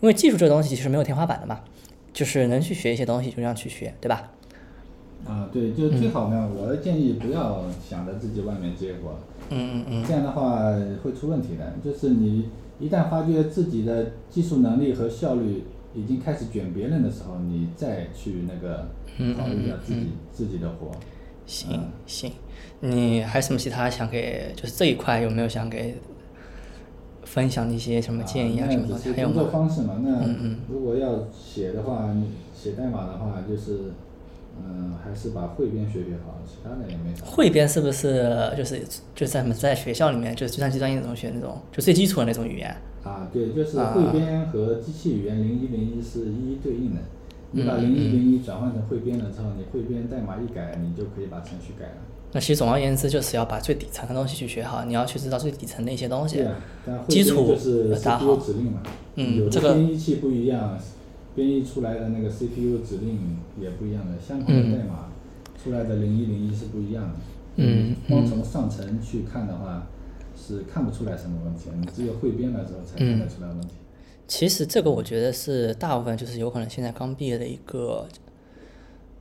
[0.00, 1.60] 因为技术这个东西其实没有天花板的嘛，
[2.14, 4.32] 就是能去学一些东西就这样去学，对吧？
[5.26, 9.18] 啊，对，就最好呢，我的建议不要想着自己外面接活，
[9.50, 10.72] 嗯嗯嗯这样的话
[11.04, 11.74] 会出问题的。
[11.84, 12.48] 就是你
[12.80, 20.90] 一旦发觉自己的技术能力和效率已经开始卷别人的时候，你再去那个嗯考虑一下自己嗯自己的活。
[21.52, 22.32] 行行，
[22.80, 25.96] 你还有什么其他想给，就是这一块有没有想给
[27.24, 29.10] 分享的一些什么建议啊啊什么东西？
[29.10, 29.52] 那只是工作还有吗？
[29.52, 33.92] 方式嘛，那嗯嗯如果要写的话，你写代码的话，就是
[34.58, 37.26] 嗯，还是把汇编学学好，其他的也没啥。
[37.26, 38.80] 汇编是不是就是
[39.14, 42.74] 就是在我们在学校里面就是计算机专业那种学那种就最基础的那种语言？
[43.04, 47.00] 啊，对，就是啊汇编和机器语言零一零一是一一对应的。
[47.52, 51.96] 你把嗯零一零一转换成汇编了之后，你汇编代码一改，你就可以把程序改了。
[52.32, 56.46] 那其实总而言之，就是要把最底层的东西去学好，你要去知道最底层的一些东西对。
[56.46, 58.82] 啊，基础编就是打好指令嘛，
[59.16, 60.78] 嗯这个编译器不一样，
[61.34, 65.10] 编译出来的那个 CPU 指令也不一样的，相同的代码
[65.62, 67.14] 出来的零一零一是不一样的。
[67.56, 69.86] 嗯光嗯从上层去看的话，
[70.34, 73.74] 是看不出来什么问题，你只有汇编了之后才看得出来问题。
[74.34, 78.08] 其实这个我觉得是大部分就是有可能现在刚毕业的一个，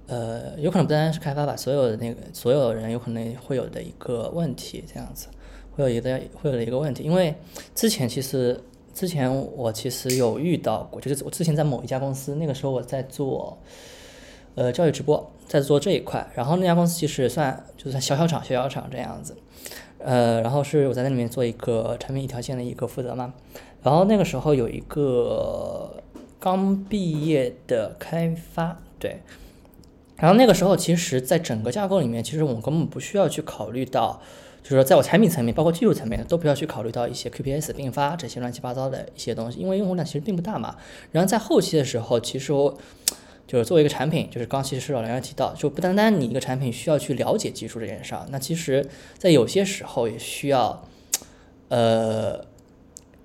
[0.07, 5.27] 呃，有可能不单单是开发吧，所有的那个所有人有可能会有的一个问题，这样子
[5.71, 7.35] 会有一个会有的一个问题，因为
[7.75, 8.57] 之前其实
[8.93, 13.57] 之前我其实有遇到过，就是我之前在某一家公司，那个时候我在做。
[14.53, 19.33] 呃，教育直播在做这一块，然后那家公司其实算就是算小小厂、小小厂这样子，
[19.97, 23.33] 呃，然后是我在那里面做一个产品一条线的一个负责嘛，
[23.83, 26.03] 然后那个时候有一个
[26.39, 29.21] 刚毕业的开发，对，
[30.17, 34.21] 然后那个时候其实在整个架构里面，其实我根本不需要去考虑到，
[34.61, 40.75] 就是说在我产品层面，包括技术层面都不要去考虑到一些 QPS 并发这些乱七八糟的一些东西，因为用户量其实并不大嘛。
[41.11, 42.77] 然后在后期的时候，其实我
[43.47, 50.85] 就是作为一个产品，就是刚其实老梁提到，就不单单你一个产品需要去了解技术这件事儿，那其实在有些时候也需要，
[51.67, 52.45] 呃，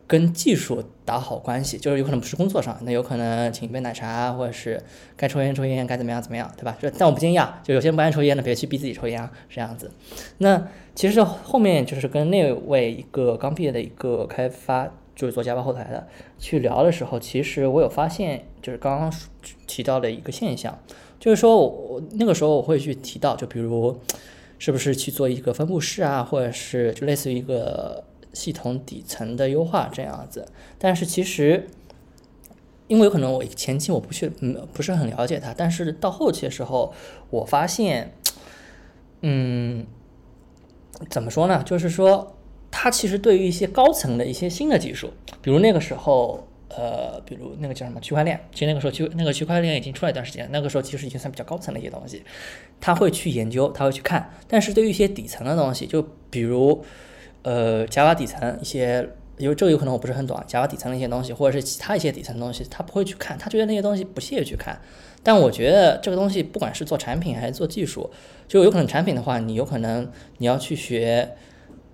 [0.07, 4.81] 跟技术打好关系，就是有可能不是工作上，那有可能请一杯奶茶，或者是
[5.17, 6.77] 该抽烟抽烟，该怎么样怎么样，对吧？
[6.81, 9.91] 就但我不建议啊，就有些不爱抽烟的，别去逼自己抽烟啊，这样子。
[10.39, 16.07] 那其实后面就是跟那位一个刚毕业的一个开发，就是做 Java 后台的
[16.39, 19.13] 去聊的时候，其实我有发现，就是刚刚
[19.67, 20.79] 提到的一个现象，
[21.19, 23.99] 就是说我那个时候我会去提到，就比如
[24.59, 28.05] 是不是去做一个分布式啊，或者是就类似于一个
[28.37, 30.47] 系统底层的优化这样子。
[30.79, 31.69] 但是其实，
[32.87, 36.93] 因为有可能我前期我不去嗯不是很了解它，但是到后期的时候，
[37.31, 38.13] 我发现，
[39.23, 39.87] 嗯，
[41.09, 41.63] 怎么说呢？
[41.65, 42.37] 就是说，
[42.71, 46.47] 它其实对于一些高层的一些新的技术，比如那个时候。
[46.69, 52.23] 呃，比如那个叫什么区块链，其实那个时候区那个区块链已经出来一段时间，那个时候其实已经算比较高层的一些东西，
[52.81, 54.31] 他会去研究，他会去看。
[54.49, 56.85] 但是对于一些底层的东西，就比如
[57.47, 64.77] 呃 Java 底层一些，因为这个有可能我不是很懂，Java 底层的一些东西，或者是其他一些底层的东西，他不会去看，他觉得那些东西不屑去看。
[65.23, 68.11] 但我觉得这个东西不管是做产品还是做技术，
[68.49, 71.37] 就有可能产品的话，你有可能你要去学。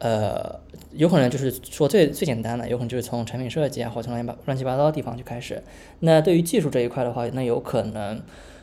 [0.04, 0.58] 呃，
[0.90, 5.62] 有可能就是说最最简单的，有可能就是从产品设计啊，或者从乱七八乱七八糟的地方去开始。
[6.00, 8.20] 那对于技术这一块的话，那有可能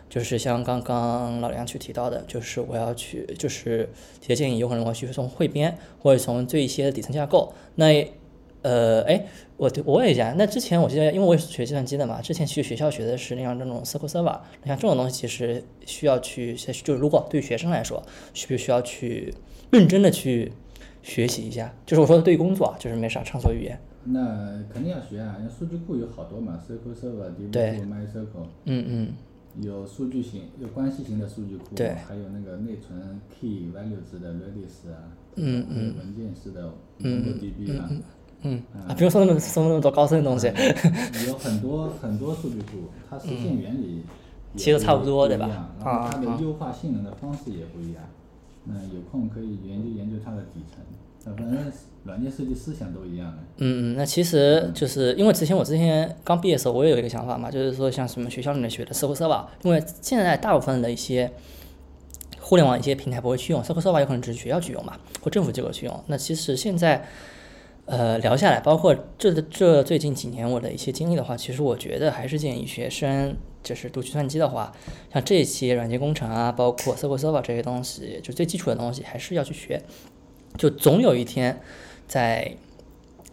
[0.09, 3.87] 就是像刚刚老梁去提到的，就是我要去，就是
[4.19, 7.53] 提的建议，有可能我去从汇编或者从最一些的底层架构。
[7.75, 8.05] 那
[8.61, 19.33] 呃，哎，我我问一下，那之前我记得，因为我也是学计算机的嘛，之前去学校学的是那样那种 SQL Server，像这种东西其实需要去，就是如果对学生来说，需不需要去
[19.71, 20.51] 认真的去。
[21.01, 23.79] 学习一下，就是我说的对于工作啊，就是没啥畅所欲言。
[24.03, 29.13] 那肯定要学啊，那数据库有好多嘛，SQL Server、对 DB2、MySQL，嗯嗯，
[29.61, 37.89] 有数据型、有关系型的数据库，对还有那个内存 key value 式的 Redis 啊，嗯还有文件式的嗯 MongoDB 啊，
[38.43, 40.47] 嗯啊，不用说那么说那么多高深的东西。
[41.27, 44.03] 有很多很多数据库，它实现原理也
[44.55, 48.03] 其实差不多对吧不一样然后它啊的优化性能的方式也不一样。
[48.65, 50.83] 那有空可以研究研究它的底层，
[51.23, 51.71] 反正
[52.03, 53.37] 软件设计思想都一样的。
[53.57, 61.31] 嗯嗯，那其实就是因为之前我之前刚毕业的时候，我也有一个想法嘛，就是说像什么学校里面学的 SQL Server，因为现在大部分的一些
[62.39, 66.03] 互联网一些平台不会去用 SQL Server，有可能只是学校去用嘛，或政府机构去用。
[66.07, 67.05] 那其实现在
[67.85, 73.35] 呃聊下来，包括这这最近几年我的一些经历的话，其实我觉得还是建议学生。
[73.61, 74.71] 就是读计算机的话，
[75.13, 79.83] 像这些软件工程啊，包括 SQL Server 这些东西，就最基础的东西还是要去学。
[80.57, 81.61] 就总有一天，
[82.07, 82.55] 在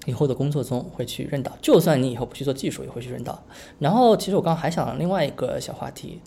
[0.07, 3.43] 以后的工作中会去认到，就算你以后不去做技术，也会去认到。
[3.81, 6.21] 然后，其实我刚刚还想另外一个小话题，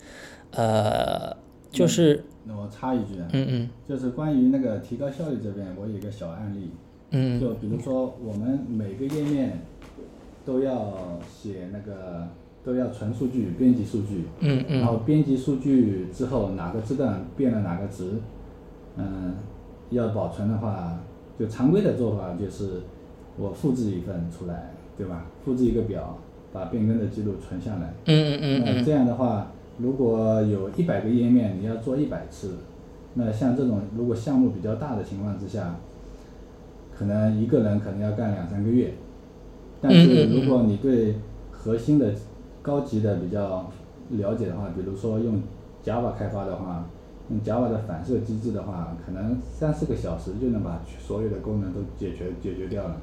[0.50, 1.34] 呃，
[1.70, 3.70] 就是，那我插一句啊，嗯嗯。
[3.88, 6.70] 就是关于那个提高效率这边，我有一个小案例，
[7.10, 7.40] 嗯。
[7.40, 9.62] 就比如说我们每个页面
[10.44, 12.28] 都要写那个
[12.62, 14.80] 都要存数据、编辑数据，嗯嗯。
[14.80, 18.20] 然后编辑数据之后哪个字段变了哪个值，
[18.96, 19.36] 嗯，
[19.90, 20.98] 要保存的话，
[21.38, 22.82] 就常规的做法就是
[23.36, 25.26] 我复制一份出来，对吧？
[25.44, 26.18] 复制一个表，
[26.52, 27.94] 把变更的记录存下来。
[28.06, 32.56] 嗯嗯嗯那这样的话，如果有一百个页面，你要做一百次，
[33.14, 35.76] 那像这种如果项目比较大的情况之下，
[36.96, 38.92] 可能一个人可能要干两三个月。
[39.80, 41.14] 但是如果你对
[41.50, 42.12] 核心的
[42.60, 43.70] 高级的比较
[44.10, 45.40] 了解的话，比如说用
[45.82, 46.84] Java 开发的话，
[47.30, 53.00] 用 Java 的反射机制的话，可能三四个小时就能把所有的功能都解决解决掉了。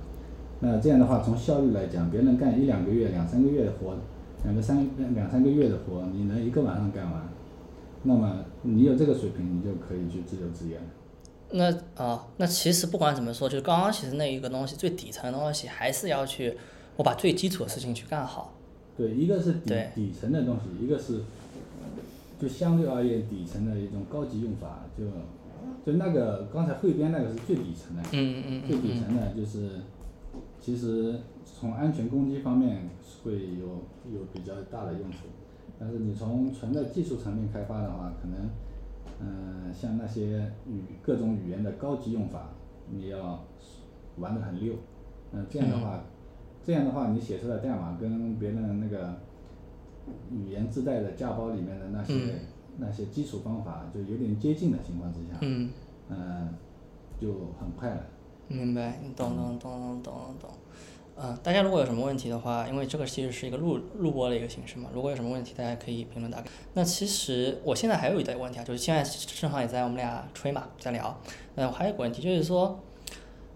[0.59, 3.95] 那这样的话，从效率来讲，别人干一两个月、两三个月的活，
[4.43, 7.29] 两个三两两三个月的活，你能一个晚上干完，
[8.03, 10.83] 那么你有这个水平，你就可以去自由职业了。
[11.49, 11.71] 那
[12.03, 16.57] 啊、那其实不管怎么说，就是刚刚其实那一个东西最底层的东西，还是要去
[16.97, 18.53] 我把最基础的事情去干好。
[18.97, 21.21] 对，一个是底对底层的东西，一个是
[22.38, 25.06] 就相对而言底层的一种高级用法，就
[25.86, 29.82] 就那个刚才汇编那个是最底层的，嗯嗯最底层的就是
[30.60, 32.89] 其实从安全攻击方面
[33.23, 33.67] 会有
[34.13, 35.26] 有比较大的用处，
[35.80, 38.50] 但是你从纯的技术层面开发的话，可能
[39.19, 42.50] 嗯、像那些语各种语言的高级用法，
[42.91, 43.43] 你要
[44.17, 44.76] 玩得很溜，
[45.32, 46.04] 嗯、这样的话。
[46.63, 49.15] 这样的话，你写出来代码跟别人那个
[50.32, 52.13] 语言自带的架包里面的那些、
[52.78, 55.70] 那些基础方法就有点接近的情况之下，嗯，
[56.10, 56.54] 嗯，
[57.20, 57.28] 就
[57.60, 58.02] 很快了。
[58.48, 60.50] 明白，你懂懂懂懂懂懂。
[61.20, 66.50] 嗯、大家如果有什么问题的话，因为这个其实是一个录录播的一个形式嘛，如果有什么问题，大家可以评论打给。
[66.76, 69.04] 那其实我现在还有一个问题啊，就是现在
[69.39, 71.20] 正好也在我们俩吹嘛，在聊。
[71.56, 72.80] 那我还有个问题就是说，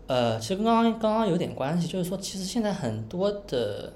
[0.08, 3.94] 呃，其实跟刚刚刚刚有点关系，就是说，其实现在很多的，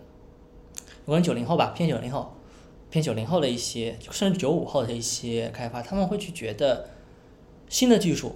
[1.05, 2.31] 我跟九零后吧，偏九零后，
[2.89, 6.87] 偏九零后的一些，甚至九五后的一些开发，他们会去觉得
[7.67, 8.35] 新的技术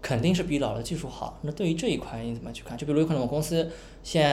[0.00, 1.38] 肯定是比老的技术好。
[1.42, 2.76] 那对于这一块你怎么去看？
[2.78, 3.70] 就比如有可能我公司
[4.02, 4.30] 现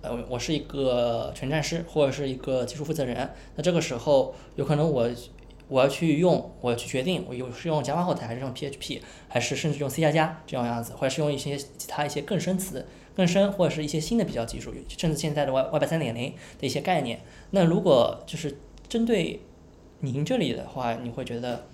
[0.00, 5.08] 呃我是一个全站师或者是一个技术负责人，那这个时候有可能我
[5.68, 12.84] 我要去用，我要去决定我有是用 Java 后台还是用 PHP，还是甚至用 C 加加这样样子，或者是用一些其他一些更深层、
[13.14, 17.20] 更深或者是一些新的比较技术，甚至现在的 Web Web 三点零的一些概念。
[17.50, 18.58] 那如果就是
[18.92, 19.40] 针对
[20.00, 21.64] 您这里的话，你会觉得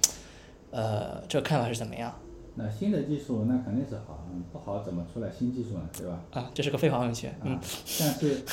[0.70, 2.14] 呃这个看法是怎么样？
[2.54, 5.88] 那新的技术那肯定是好，嗯不好怎么出来新技术呢？
[5.98, 6.22] 对吧？
[6.30, 7.28] 啊，这是个废话问题。
[7.42, 7.60] 嗯啊，
[7.98, 8.44] 但是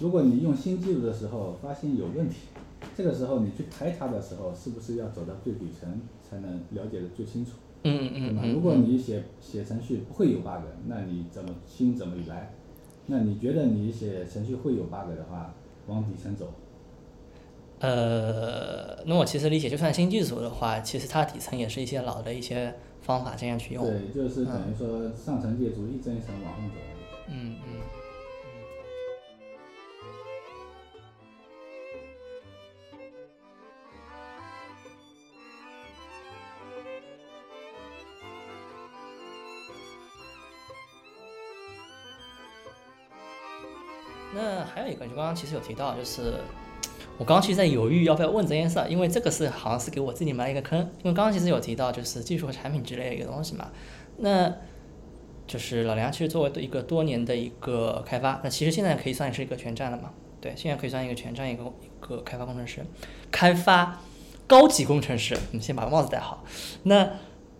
[0.00, 2.34] 如果你用新技术的时候发现有问题，
[2.96, 7.52] 这个时候你去排查的时候，是不是要走到最底层才能了解的最清楚？
[7.84, 8.42] 嗯对吧？
[8.42, 12.52] 嗯嗯如果你写写程序不会有 bug，那你怎么新怎么来？
[13.06, 15.54] 那你觉得你写程序会有 bug 的话，
[15.86, 16.52] 往底层走。
[17.80, 23.84] 呃，那我其实理解，就算新技术的话，其实它底层也是一些老的一些方法这样去用。
[23.84, 26.74] 对，就是等于说上层建筑一层一层往上走。
[27.28, 27.80] 嗯嗯。
[44.34, 46.40] 那还有一个，就刚刚其实有提到，就是
[47.18, 53.68] 我刚刚其实在犹豫要不要问这件事，因为这个是好像是给我自己埋一个坑，因为刚刚其实有提到就是技术和产品之类的一个东西嘛，
[54.18, 54.52] 那
[55.46, 62.84] 就是老梁其实作为一个多年的一个开发，那其实现在可以算是一个全站了嘛，对，现在可以算一个全站一个一个开发工程师，
[63.30, 64.00] 开发
[64.46, 66.44] 高级工程师，我们先把帽子戴好，
[66.82, 67.04] 那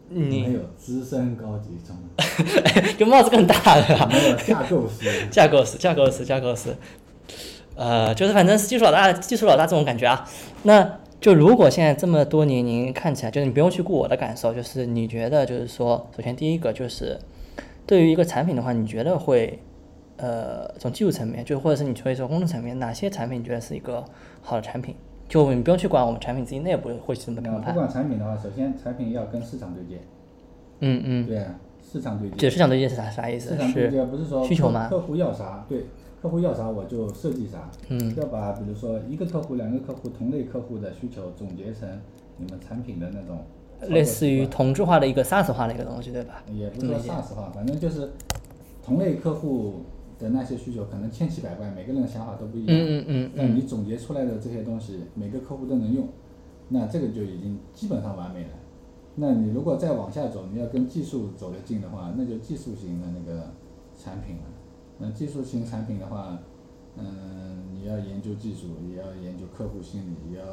[0.09, 1.97] 没你有资深高级中，
[2.97, 4.07] 就帽子更大对吧？
[4.13, 5.27] 没有架构师。
[5.31, 6.77] 架构师，架构师，架构师，
[7.77, 10.29] 呃，就是反正是技术老大，技术老大这种感觉啊。
[10.64, 17.18] 那就如果现在这么多年，您看起来就是你不用去顾我的感受，就是你觉得就是说，首先第一个就是
[17.87, 19.59] 对于一个产品的话，你觉得会
[20.16, 24.05] 呃从技术层面，就或者是你可以说工程层面，哪些产品你觉得是一个
[24.43, 24.95] 好的产品？
[25.29, 27.74] 就你不用去管我们产品自己内部会怎么评判。
[27.74, 30.01] 不管产品的话，首先产品要跟市场对接。
[30.79, 32.37] 嗯嗯，对啊，市场对接。
[32.39, 33.57] 这市场对接是啥啥意思市？
[33.57, 35.87] 场对是接不是说需求吗客客户要啥，对，
[36.21, 37.71] 客户要啥我就设计啥。
[37.89, 41.89] 嗯要把比如说一个客户、两个客户同类客户的需求总结成
[42.39, 43.45] 你们产品的那种
[43.89, 46.43] 类似于同质化的一个 SaaS 化的一个东西，对吧？
[46.53, 48.11] 也不是说 SaaS 化，反正就是
[48.83, 49.83] 同类客户
[50.19, 52.75] 的那些需求可能千奇百怪，每个人的想法都不一样。
[52.75, 56.09] 嗯嗯嗯那你总结出来的这些东西，每个客户都能用，
[56.71, 58.51] 那这个就已经基本上完美了。
[59.17, 63.51] 那你如果再往下走，你要跟技术走得近的话，那就技术型的那个
[63.95, 64.43] 产品了。
[64.99, 66.39] 那技术型产品的话，
[66.97, 70.45] 嗯，你要研究技术，也要研究客户心理，也要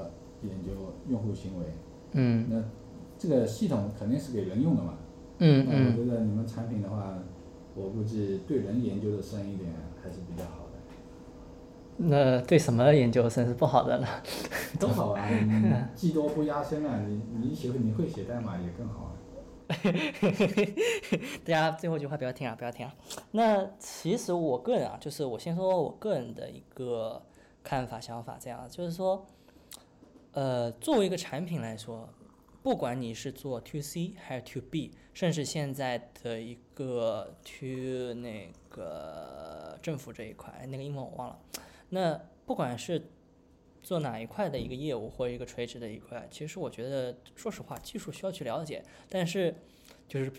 [0.42, 0.72] 研究
[1.08, 1.66] 用户行为。
[2.16, 2.62] 嗯那
[3.18, 4.96] 这个系统肯定是给人用的嘛，
[5.40, 7.18] 嗯那我嗯，觉得你们产品的话，
[7.76, 9.72] 我估计对人研究的深一点
[10.04, 10.74] 还是比较好的。
[11.96, 14.08] 那对什么研究生是不好的呢？
[14.80, 15.26] 都好啊，
[15.96, 19.13] 技多不压身啊，你你写你会写代码也更好啊。
[21.46, 22.96] 大家最后一句话不要听啊，不要听啊。
[23.32, 27.22] 那其实我个人啊，就是我先说我个人的一个
[27.64, 29.26] 看法、想法，这样就是说，
[30.34, 32.10] 呃，作为一个产品来说，
[32.62, 41.40] 不管你是做 to C 还是 to B，甚至现在的一个 to 那个政府这一块，那个英文我忘了。
[41.90, 43.10] 那不管是
[43.84, 49.54] 做哪一块的一个业务或者一个垂直的一块，其实我觉得，说实话，技术需要去了解，但是
[50.08, 50.32] 就是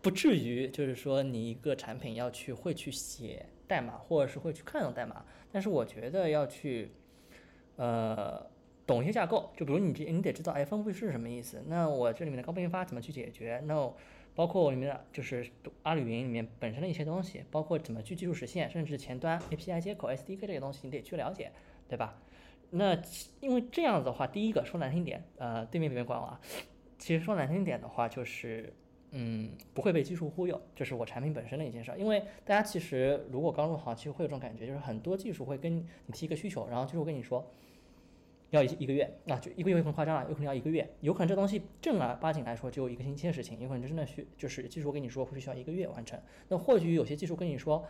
[0.00, 6.92] 不至于就是说你一个产品要去会去写代码，或者是会去看懂代码，但是我觉得要去
[7.76, 8.46] 呃
[8.86, 13.92] 懂一些架构，就比如你这你得知道哎分布式是什么意思，那我这里面的高频发怎么去解决，那
[14.36, 15.44] 包括我里面的就是
[15.82, 21.50] 阿里云里面本身的一些东西，包括怎么去技术实现，甚至前端 API 接口 SDK 这些东西你得去了解，
[21.88, 22.20] 对吧？
[22.70, 23.00] 那
[23.40, 26.40] 因为这样子的话，第一个说难听点，呃，对面别管我啊。
[26.98, 28.72] 其实说难听点的话，就是
[29.12, 31.92] 嗯，不会被技术忽悠，就是我产品本身的一件事。
[31.98, 37.48] 因为大家其实如果刚入行，其实会有这种感觉，就是很多技术会跟你提一个需求，然后技术跟你说
[38.50, 46.18] 要一一个月，那、就一个月有可能夸张了，有可能要一个月，有可能这东西正儿八经来说就一个星期的事情，有可能真的需就是技术跟你说会需要一个月完成。
[46.48, 47.84] 那或许有些技术跟你说。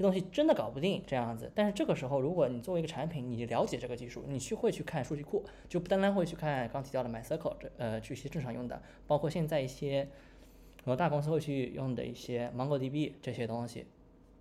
[0.00, 10.08] 这东西真的搞不定这样子，但是这个时候，如果你作为一个产品，你了解这个技术，你去会去看数据库，就不单单会去看刚提到的 MySQL 这呃这些正常用的，包括现在一些
[10.78, 13.84] 很多大公司会去用的一些 MongoDB 这些东西，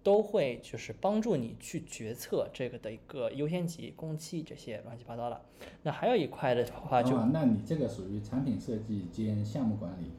[0.01, 5.41] 都会就是帮助你去决策这个的一个优先级、工期这些乱七八糟的。
[5.83, 10.09] 那还有一块的话就，哦，那你这个属于产品设计兼项目管理。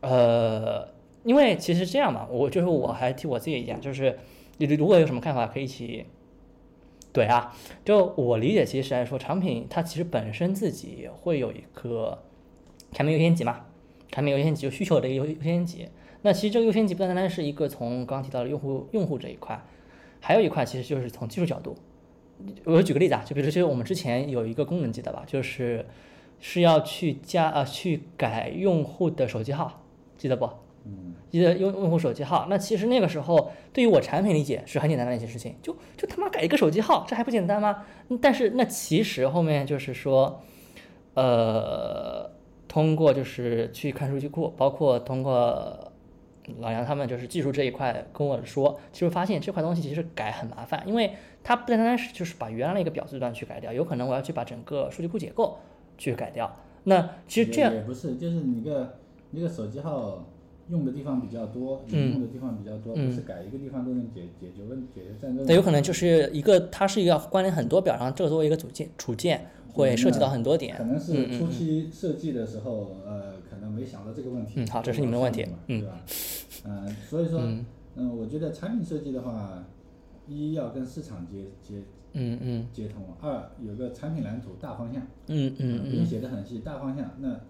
[0.00, 0.88] 呃，
[1.22, 4.18] 因为其实这样嘛，我就是我还替我自己的意见，就是
[4.66, 6.04] 你如果有什么看法，可以一起
[7.14, 7.56] 怼啊。
[7.82, 12.22] 就我理解，其实来说，产品它其实本身自己会有一个
[12.92, 13.64] 产品优先级嘛，
[14.10, 15.88] 产品优先级就需求的一个优优先级。
[16.20, 19.58] 那其实这个优先级不单单是一个从刚刚提到的用户用户这一块，
[20.20, 21.74] 还有一块其实就是从技术角度。
[22.64, 25.86] 我举个例子啊，就比如说，其实我们之前有一个功能记得吧，就是
[26.38, 29.82] 是要去加呃去改用户的手机号，
[30.18, 30.48] 记得不？
[30.84, 32.46] 嗯，记得用用户手机号。
[32.48, 37.84] 那其实那个时候对于我产品理解是很简单的一件事情，就就他妈改一个手机号，这还不简单吗？
[38.20, 40.40] 但是那其实后面就是说，
[41.14, 42.30] 呃，
[42.66, 45.92] 通过就是去看数据库，包括通过
[46.58, 51.12] 老杨他们就是技术这一块跟我说，其实发现这块东西其实改很麻烦，因为
[51.44, 55.58] 它不单单是就是把原来的一个表字段去改掉，有可能我要去把整个数据库结构
[55.96, 56.56] 去改掉。
[56.84, 58.96] 那其实这样也也不是，就是你个
[59.30, 60.24] 你个手机号
[60.70, 65.44] 用的地方比较多，嗯用的地方比较多，嗯不是改一个地方都能解解决问解决战争。
[65.46, 70.76] 那有可能就是一个，它是一个关联很多表，然后这个作为一个组件组件，会涉及到很多点。
[70.76, 74.54] 可能嗯是初期设计的时候，呃，可能没想到这个问题。
[74.56, 76.00] 嗯好这是你们的问题嗯对吧？
[76.66, 77.40] 嗯，所以说，
[77.96, 79.64] 嗯，我觉得产品设计的话，
[80.28, 87.10] 一要跟市场接接嗯嗯接通，二有个产品蓝图大方向，嗯嗯不用嗯写的很细，大方向。
[87.20, 87.40] 那，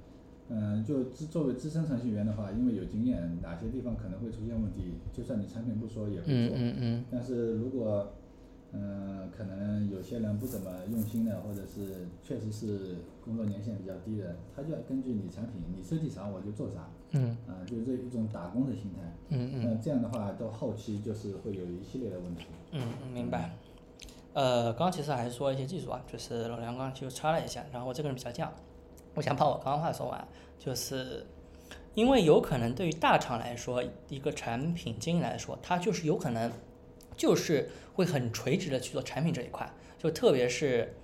[0.52, 6.56] 嗯，就资作为资深程序员的话，因为有经验，哪些地方可能会出现问题，就算你产品不说也会嗯做。
[6.58, 8.12] 嗯嗯但是如果，
[8.72, 19.12] 嗯，可能有些人不怎么用心的，或者是确实是工作年限比较低的，他就要根据你产品，你设计啥我就做啥，嗯啊、就是这一种打工的心态。
[19.28, 22.46] 嗯嗯那这样的话，到后期就是会有一系列的问题。
[22.72, 23.52] 嗯嗯，明白。
[24.32, 28.48] 呃，刚刚其实还是说一些技术啊，就是老梁刚刚就插了一下，然后我这个人比较犟，
[29.14, 31.26] 我想把我刚刚话说完，就是
[31.94, 36.50] 因为有可能对于大厂来说，一个产品经理来说，他就是有可能
[37.16, 40.94] 就是会很垂直的去做产品这一块，就特别是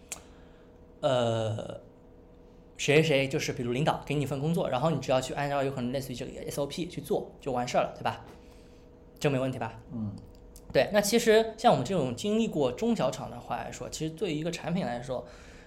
[1.01, 1.81] 呃
[2.77, 8.25] 谁谁谁就是比如领导给你一份工作，然后你只要去按照有可能类似于这个 SOP 去做就完事儿了，对吧？
[9.19, 9.81] 这没问题吧？
[9.93, 10.15] 嗯，
[10.73, 15.27] 对，那其实像我们这种经历过中小厂的话来说，其实对于一个产品来说，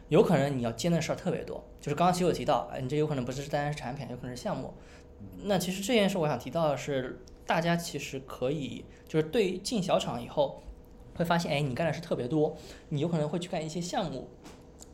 [0.09, 1.63] 有可能你要兼的事儿特别多。
[1.79, 4.73] 就是刚刚其实有提到，哎，你这有可能不是单单是产品，有可能是项目。
[5.43, 10.61] 那其实这件事我想提到的是，大家其实可以就是对进小厂以后，
[11.15, 12.55] 会发现，哎，你干的事特别多，
[12.89, 14.27] 你有可能会去干一些项目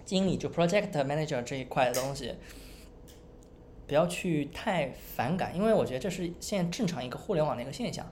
[0.03, 2.35] 经理，就 project manager 这一块的东西。
[3.87, 8.03] 不要去太反感，因为我觉得这是现在正常一个互联网的一个现象。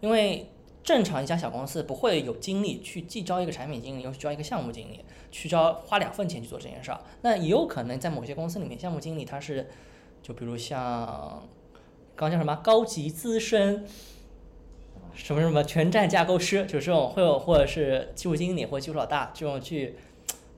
[0.00, 0.50] 因为
[0.84, 7.00] 正常一家小公司不会有精力去既招一个产品经理，又去招一个项目经理，去招花两份钱去做这件事儿。
[7.22, 9.68] 那也有可能在某些公司里面，项目经理他是，
[10.22, 11.46] 就比如像
[12.16, 13.86] 刚叫什么高级资深
[15.14, 19.96] 什么什么全站架构师，就是这种会有或者是技术经理或技术老大这种去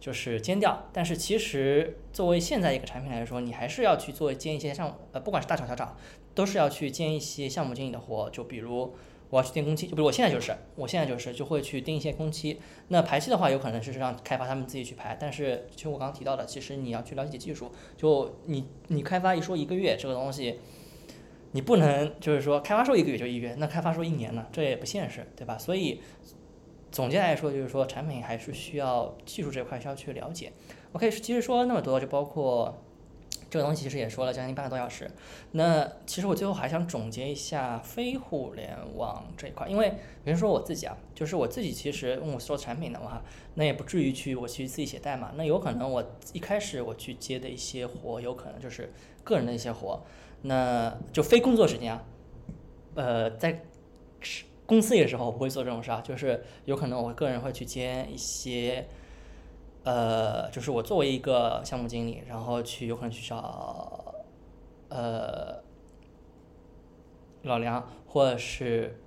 [0.00, 0.84] 就是兼调。
[0.92, 5.96] 但是其实作为现在一个产品来说，你还是要去做兼一些项目，呃，不管是大厂小厂，
[6.34, 8.30] 都是要去兼一些项目经理的活。
[8.30, 8.94] 就比如
[9.34, 12.60] 我要去定工期，就比如我现在就是，我现在就是就会去定一些工期。
[12.86, 15.16] 那排期的话，有可能是让开发他们自己去排。
[15.20, 20.60] 但是就我刚刚提到的，其实你要去了解技术，就你你开发一说一个月这个东西。
[21.50, 25.56] 你不能就是说开发说一个月就一月，那开发说一年呢，这也不现实，对吧？
[25.58, 26.00] 所以
[26.90, 30.52] 总结来说，就是说产品还是需要技术这块需要去了解。
[30.92, 32.83] OK，其实说那么多，就包括
[33.54, 35.08] 这个东西，其实也说了将近半个多小时。
[35.52, 39.90] 那其实我最后还想总结一下非互联网这一块，因为
[40.24, 43.22] 比如说我自己啊，就是我自己其实问我做产品的话，
[43.54, 48.92] 那也不至于去我去自己写代码，那有可能我一开始我去接的一些活，有可能就是
[49.22, 50.02] 个人的一些活。
[50.42, 52.04] 那就非工作时间啊，
[52.96, 53.62] 呃，在
[54.66, 58.88] 公司的时候不会做这种事啊，就是有可能我个人会去接一些，
[59.84, 64.14] 呃，就是我作为一个项目经理，然后去有可能去找，
[64.88, 65.62] 呃，
[67.42, 69.00] 老梁或者是。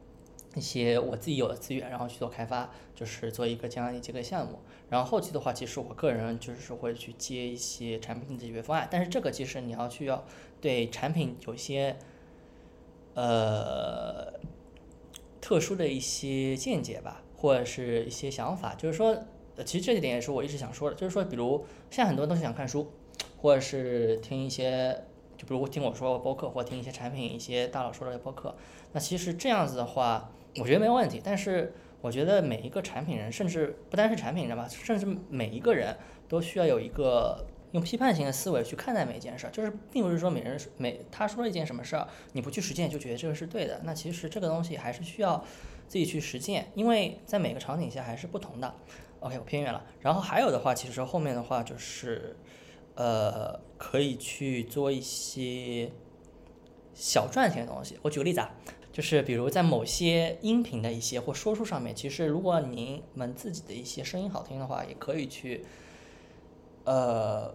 [0.55, 4.57] 一些我自己有的资源，然后去做开发，就是做一个这样一个项目。
[4.89, 8.87] 然后后期的话，其实我个人就是会去接一些产品的解决方案。
[8.89, 10.25] 但是这个其实你要去要
[10.59, 11.95] 对产品有些
[13.13, 14.33] 呃
[15.39, 18.73] 特殊的一些见解吧，或者是一些想法。
[18.73, 19.15] 就是说，
[19.57, 20.95] 呃其实这一点也是我一直想说的。
[20.95, 22.89] 就是说，比如现在很多人都想看书，
[23.37, 25.03] 或者是听一些。
[25.37, 28.55] 就比如听我说播客，或听一些产品、一些大佬说的播客，
[28.93, 31.21] 那其实这样子的话，我觉得没有问题。
[31.23, 35.95] 但是我觉得每一个产品人，甚至不单是产品人吧，甚至每一个人
[36.27, 39.51] 都需要有一个用批判性的思维去看待每一件事儿。
[39.51, 43.79] 就是并不是说每人每他说了一件什么事儿，你不去实践就觉得这个是对的。
[43.83, 45.37] 那其实这个东西还是需要
[45.87, 48.73] 自己去实践，因为在每个场景下还是不同的。
[49.27, 49.85] OK，我偏远了。
[50.01, 52.35] 然后还有的话，其实后面的话就是。
[52.99, 55.91] 呃，可以去做一些
[56.95, 57.95] 小赚钱的东西。
[58.01, 58.51] 我举个例子啊，
[58.91, 65.63] 就是比如在某些音频的一些或说书上面，其实如果您们自己的一些声音好听的话，也可以去，
[66.85, 67.53] 呃，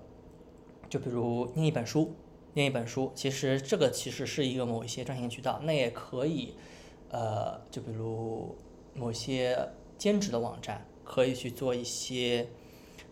[0.89, 2.14] 就比如念一本书，
[2.55, 5.59] 念一本书，其实这个其实是一个某一些赚钱渠道。
[5.64, 6.55] 那也可以，
[7.11, 8.57] 呃，就比如
[8.95, 12.48] 某些兼职的网站，可以去做一些。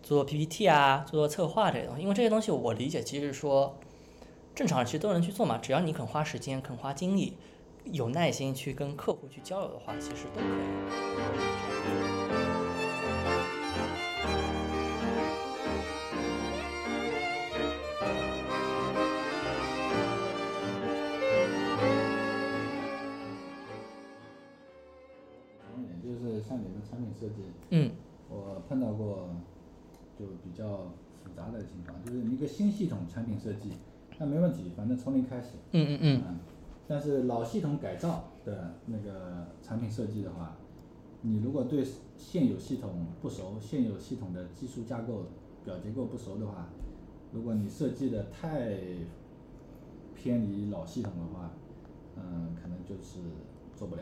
[0.03, 3.77] 做 PPT 啊，做做策划这些东西，因为这些东西我理解，其实说
[4.55, 7.37] 正常人其实都能去做嘛，只要你肯花时间、肯花精力、
[7.85, 10.47] 有耐心去跟客户去交流的话，其实都可
[12.17, 12.20] 以。
[30.21, 30.93] 就比较
[31.23, 33.71] 复杂的情况，就是一个新系统产品设计，
[34.19, 35.47] 那没问题，反正从零开始。
[35.71, 36.39] 嗯嗯嗯。
[36.87, 40.57] 但是老系统改造的那个产品设计的话，
[41.21, 41.83] 你如果对
[42.17, 45.23] 现有系统不熟，现有系统的技术架构、
[45.65, 46.67] 表结构不熟的话，
[47.31, 48.77] 如果你设计的太
[50.13, 51.51] 偏离老系统的话，
[52.17, 53.19] 嗯，可能就是
[53.75, 54.01] 做不了。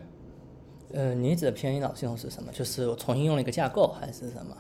[0.92, 2.52] 呃，你指的偏离老系统是什么？
[2.52, 4.58] 就是我重新用了一个架构，还是什么？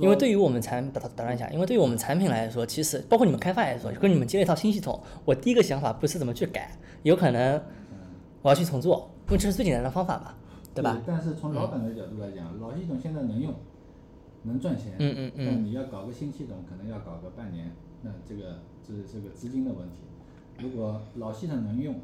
[0.00, 7.62] 因为对于我们产打打断一下，因为对于我们产品来说，其实包括你们开发来说，跟你们接了一套新系统，我第一个想法不是怎么去改，有可能
[8.42, 10.34] 我要去重做，因为这是最简单的方法嘛，
[10.74, 11.00] 对吧？
[11.06, 13.54] 但是从老板的角度来讲，老系统现在能用，
[14.42, 17.70] 能赚钱，嗯嗯嗯，但你要搞个新系统，可能要搞个半年，
[18.02, 20.02] 那这个这是这个资金的问题。
[20.58, 21.94] 如果老系统能用，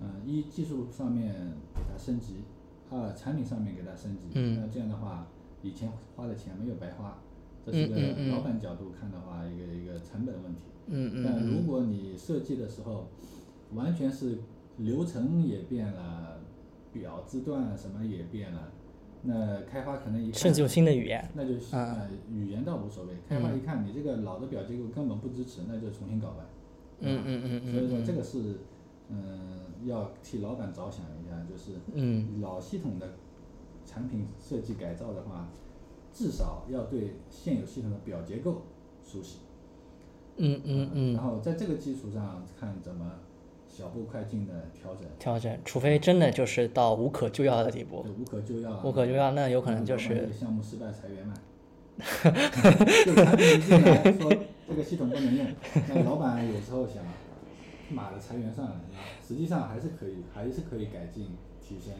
[0.00, 1.34] 嗯，一技术上面
[1.74, 2.44] 给它升级，
[2.90, 5.26] 二产品上面给它升级，那这样的话。
[5.66, 7.18] 以前花的钱没有白花，
[7.64, 7.96] 这是个
[8.30, 10.60] 老板角度看的话，一个一个成本问题。
[10.86, 11.24] 嗯嗯。
[11.24, 13.08] 但如果你设计的时候，
[13.74, 14.38] 完全是
[14.78, 16.38] 流程也变了，
[16.92, 18.68] 表字段什么也变了，
[19.22, 26.44] 那开发可能一甚至有新的语言，那就呃语言倒无所谓，开发一看你这个老的表结构根本不支持，那就重新搞呗。
[27.00, 27.72] 嗯嗯嗯嗯。
[27.72, 28.60] 所以说这个是
[29.10, 29.18] 嗯
[29.84, 31.72] 要替老板着想一下，就是
[32.40, 33.08] 老系统的。
[33.86, 35.48] 产品设计改造的话，
[36.12, 38.62] 至少要对现有系统的表结构
[39.04, 39.38] 熟悉。
[40.36, 41.14] 嗯嗯嗯。
[41.14, 43.12] 然后在这个基础上看怎么
[43.68, 45.08] 小步快进的调整。
[45.18, 48.02] 调整，除非真的就是到无可救药的地步。
[48.02, 48.82] 对，无可救药。
[48.84, 50.30] 无可救药，那有可能就是。
[50.32, 51.34] 项目失败裁员嘛。
[53.06, 54.30] 就产品进来说
[54.68, 55.46] 这个系统不能用，
[55.88, 57.02] 那老板有时候想，
[57.88, 58.80] 码的裁员算了，
[59.26, 61.28] 实际上还是可以，还是可以改进
[61.58, 61.94] 提升，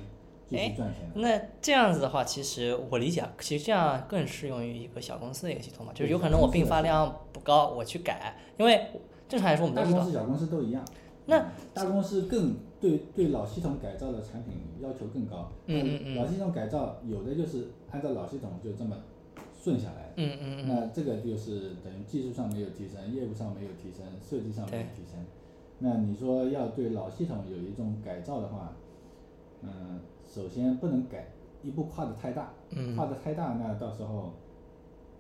[0.49, 1.11] 继续赚钱。
[1.14, 8.88] 那这样子的话，其实我理解，啊，其实这样更适用于一个小公司的一个系统嘛，就是有可能我并发量不高，我去改，因为
[9.28, 10.84] 正常来说我们都知道大公司、小公司都一样。
[11.28, 15.51] 那大公司更对对老系统改造的产品要求更高。
[15.66, 18.97] 嗯嗯嗯老系统改造有的就是按照老系统就这么
[19.61, 20.12] 顺下来。
[20.14, 25.26] 嗯嗯嗯，那这个就是等于技术上没有提升，业务上没有提升，设计上没有提升。
[25.80, 28.76] 那你说要对老系统有一种改造的话，
[29.62, 31.29] 嗯，首先不能改
[31.62, 34.33] 一步跨的太大，嗯跨的太大，那到时候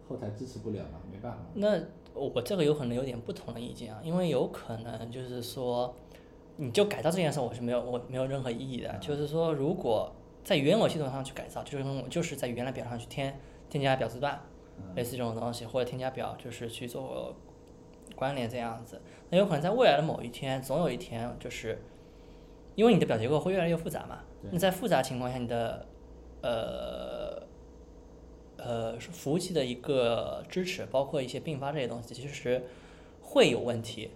[0.08, 1.38] 后台支持不了嘛，没办法。
[1.54, 1.80] 那
[2.14, 5.94] 我这个有可能有点不同的意见啊，因为有可能就是说，
[6.56, 8.96] 你就改造这件事，我是没有我没有任何意义的。
[8.98, 10.12] 就是说，如果
[10.44, 13.38] 在原有系统上去改造，就是用就是在原来表上去添
[13.68, 14.40] 添加表字段，
[14.94, 17.34] 类似这种东西，或者添加表，就是去做
[18.14, 19.00] 关联这样子。
[19.30, 21.82] 那有可能在未来的某一天，总有一天，就是
[22.76, 25.86] 因为你的表结构会越来越复杂嘛，对你在复杂情况下，你的
[26.42, 27.42] 呃
[28.56, 32.62] 呃服务器的一个支持，包括一些并发这些东西，其实
[33.20, 34.10] 会有问题。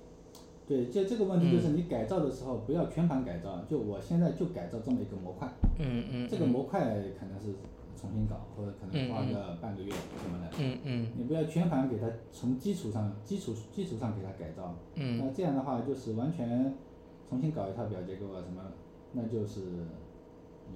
[0.66, 5.48] 对，这这个问题就是你改造的时候不要全盘改造，就我现在就改造这么一个模块，
[5.80, 6.80] 嗯嗯，这个模块
[7.18, 7.52] 可能是
[7.96, 10.50] 重新搞，或者可能花个半个月什么的。
[10.58, 11.12] 嗯嗯。
[11.16, 15.18] 你不要全盘给它从基础上基础基础上给它改造，嗯。
[15.18, 16.72] 那这样的话就是完全
[17.28, 18.62] 重新搞一套表结构啊什么，
[19.12, 19.60] 那就是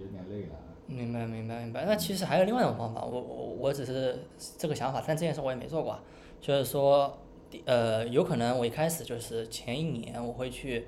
[0.01, 0.55] 有点累了。
[0.87, 1.85] 明白明白明白。
[1.87, 4.27] 那其实还有另外一种方法，我我我只是
[4.59, 6.03] 这个想法，但这件事我也没做过啊。
[6.41, 7.19] 就是说，
[7.65, 10.87] 呃，有可能我一开始就是前一年我会去，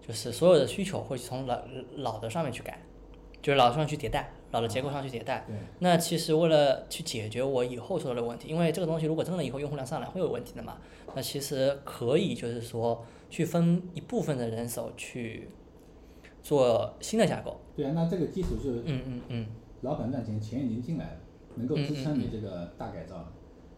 [0.00, 1.60] 就是所有的需求会从老
[1.96, 2.80] 老的上面去改，
[3.42, 5.44] 就是老的上去迭代，老的结构上去迭代。
[5.46, 10.78] 对，那其实为了去解决我以后说的问题，因为这个东西如果真的以后用户量上来会有问题的嘛，
[11.14, 15.50] 那其实可以就是说去分一部分的人手去
[16.42, 17.60] 做新的架构。
[17.76, 19.46] 对啊，那这个基础就是嗯嗯嗯
[19.82, 21.20] 老板赚钱，钱已经进来了，
[21.56, 23.16] 能够支撑你这个大改造。
[23.18, 23.32] 嗯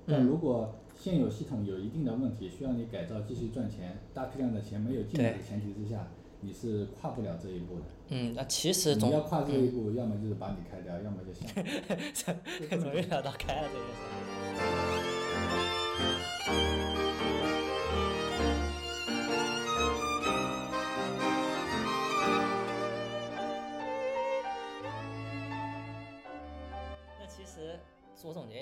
[0.07, 6.09] 但如果现有系统有一定的问题，需要你改造继续赚钱，大批量的钱没有进来的前提之下，
[6.41, 7.83] 你是跨不了这一步的。
[8.09, 11.47] 嗯，那其实总你要跨这一步，要么就是把你开掉，要么就想。
[12.81, 14.90] 总又聊到开了这件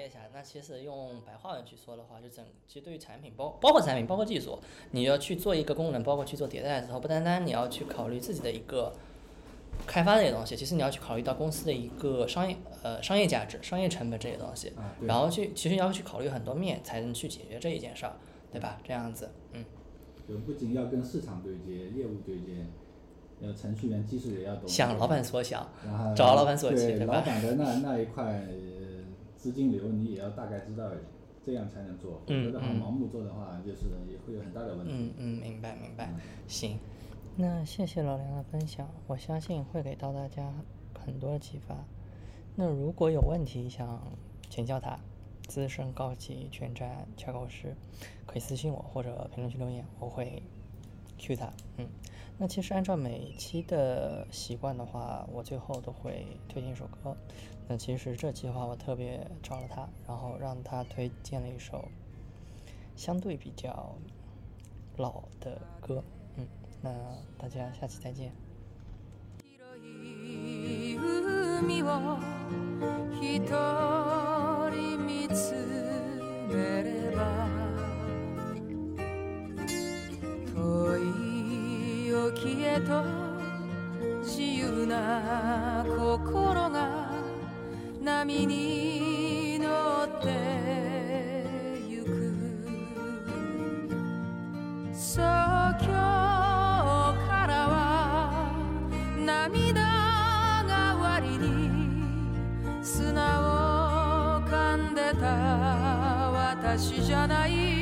[0.09, 4.59] 一下，那其实用白话文去说的话，就整其实对于产品包包括产品包括技术，
[4.93, 8.93] 你要去做一个功能，包括去做迭代的时候，不单单你要去考虑自己的一个
[9.87, 18.17] 开发这些东西，其实你要去考虑到公司的一个商业呃商业价值、商业成本这些东西，啊然后去其实你要去考虑很多面才能去解决这一件事儿，
[18.51, 18.79] 对吧？
[18.83, 19.65] 这样子，嗯，
[20.27, 22.67] 就不仅要跟市场对接、业务对接，
[23.41, 24.67] 要程序员技术也要懂。
[24.67, 27.21] 向老板所想，然后找老板所急，对吧老？
[27.21, 28.88] 板的那那一块呃
[29.39, 30.91] 资金流，你也要大概知道，
[31.47, 32.15] 这样才能做。
[32.15, 34.93] 否嗯则的话，嗯盲目做的话，就是也会有很大的问题。
[34.93, 36.13] 嗯嗯，明白明白，
[36.47, 36.79] 行。
[37.37, 40.53] 那谢谢老梁的分享，我相信会给到大家
[40.99, 41.77] 很多的启发。
[42.57, 44.03] 那如果有问题想
[44.51, 44.99] 请教他，
[45.47, 47.77] 资深高级全站架构师，
[48.27, 50.43] 可以私信我或者评论区留言，我会
[51.17, 51.53] Q 他。
[51.77, 51.87] 嗯，
[52.38, 57.16] 那其实按照每期的习惯的话，我最后都会推荐一首歌。
[57.68, 61.88] 那其实这期的话，我特别找了他，然后让他推荐了一首
[62.96, 63.96] 相对比较
[64.98, 66.04] 老的歌。
[66.36, 66.48] 嗯，
[66.82, 66.92] 那
[67.38, 68.32] 大家下期再见。
[69.44, 72.20] 広い海を
[73.22, 73.40] 一
[74.72, 75.54] 人見つ
[76.50, 76.97] めれ
[82.39, 83.03] い沖へと
[84.23, 87.11] 自由な心が
[88.01, 90.29] 波に乗って
[91.89, 92.33] ゆく。
[94.93, 95.85] そう今日
[97.29, 98.53] からは
[99.19, 99.83] 涙
[100.69, 101.45] がわりに
[102.85, 105.27] 砂を噛んでた
[106.31, 107.78] 私じゃない。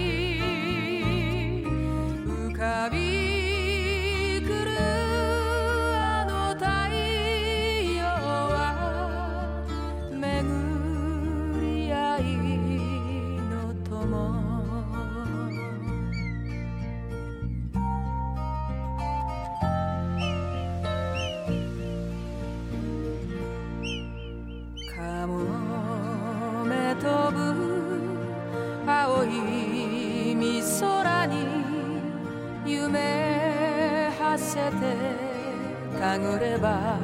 [35.98, 36.98] たぐれば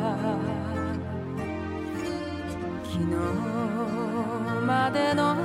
[2.84, 3.04] 昨日
[4.66, 5.36] までの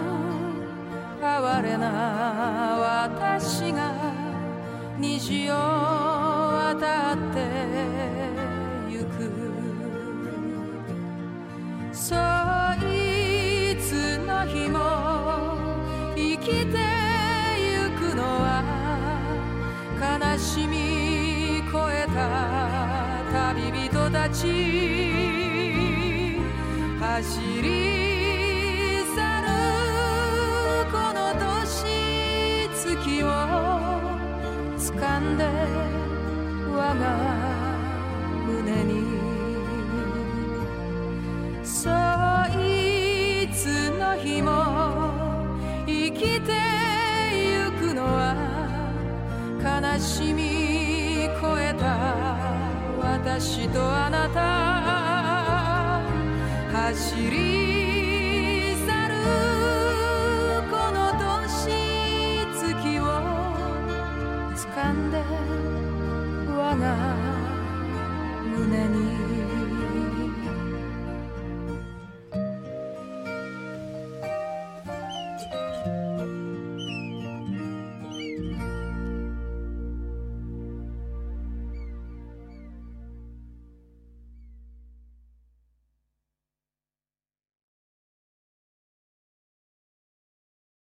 [1.22, 3.94] 哀れな私が
[5.00, 7.40] 虹を渡って
[8.90, 9.32] ゆく。
[11.92, 12.16] そ
[12.86, 14.78] いつの日も
[16.16, 16.87] 生きて
[24.10, 24.48] たち
[27.00, 27.70] 走り
[29.16, 29.48] 去る
[30.92, 33.26] この年月を
[34.78, 35.44] 掴んで
[36.72, 37.04] 我が
[38.48, 38.92] 胸に
[41.64, 41.90] そ
[42.62, 44.50] いつの日も
[45.86, 46.54] 生きて
[47.34, 48.36] ゆくのは
[49.62, 50.57] 悲しみ
[53.40, 54.42] 私とあなた。
[56.76, 57.67] 走り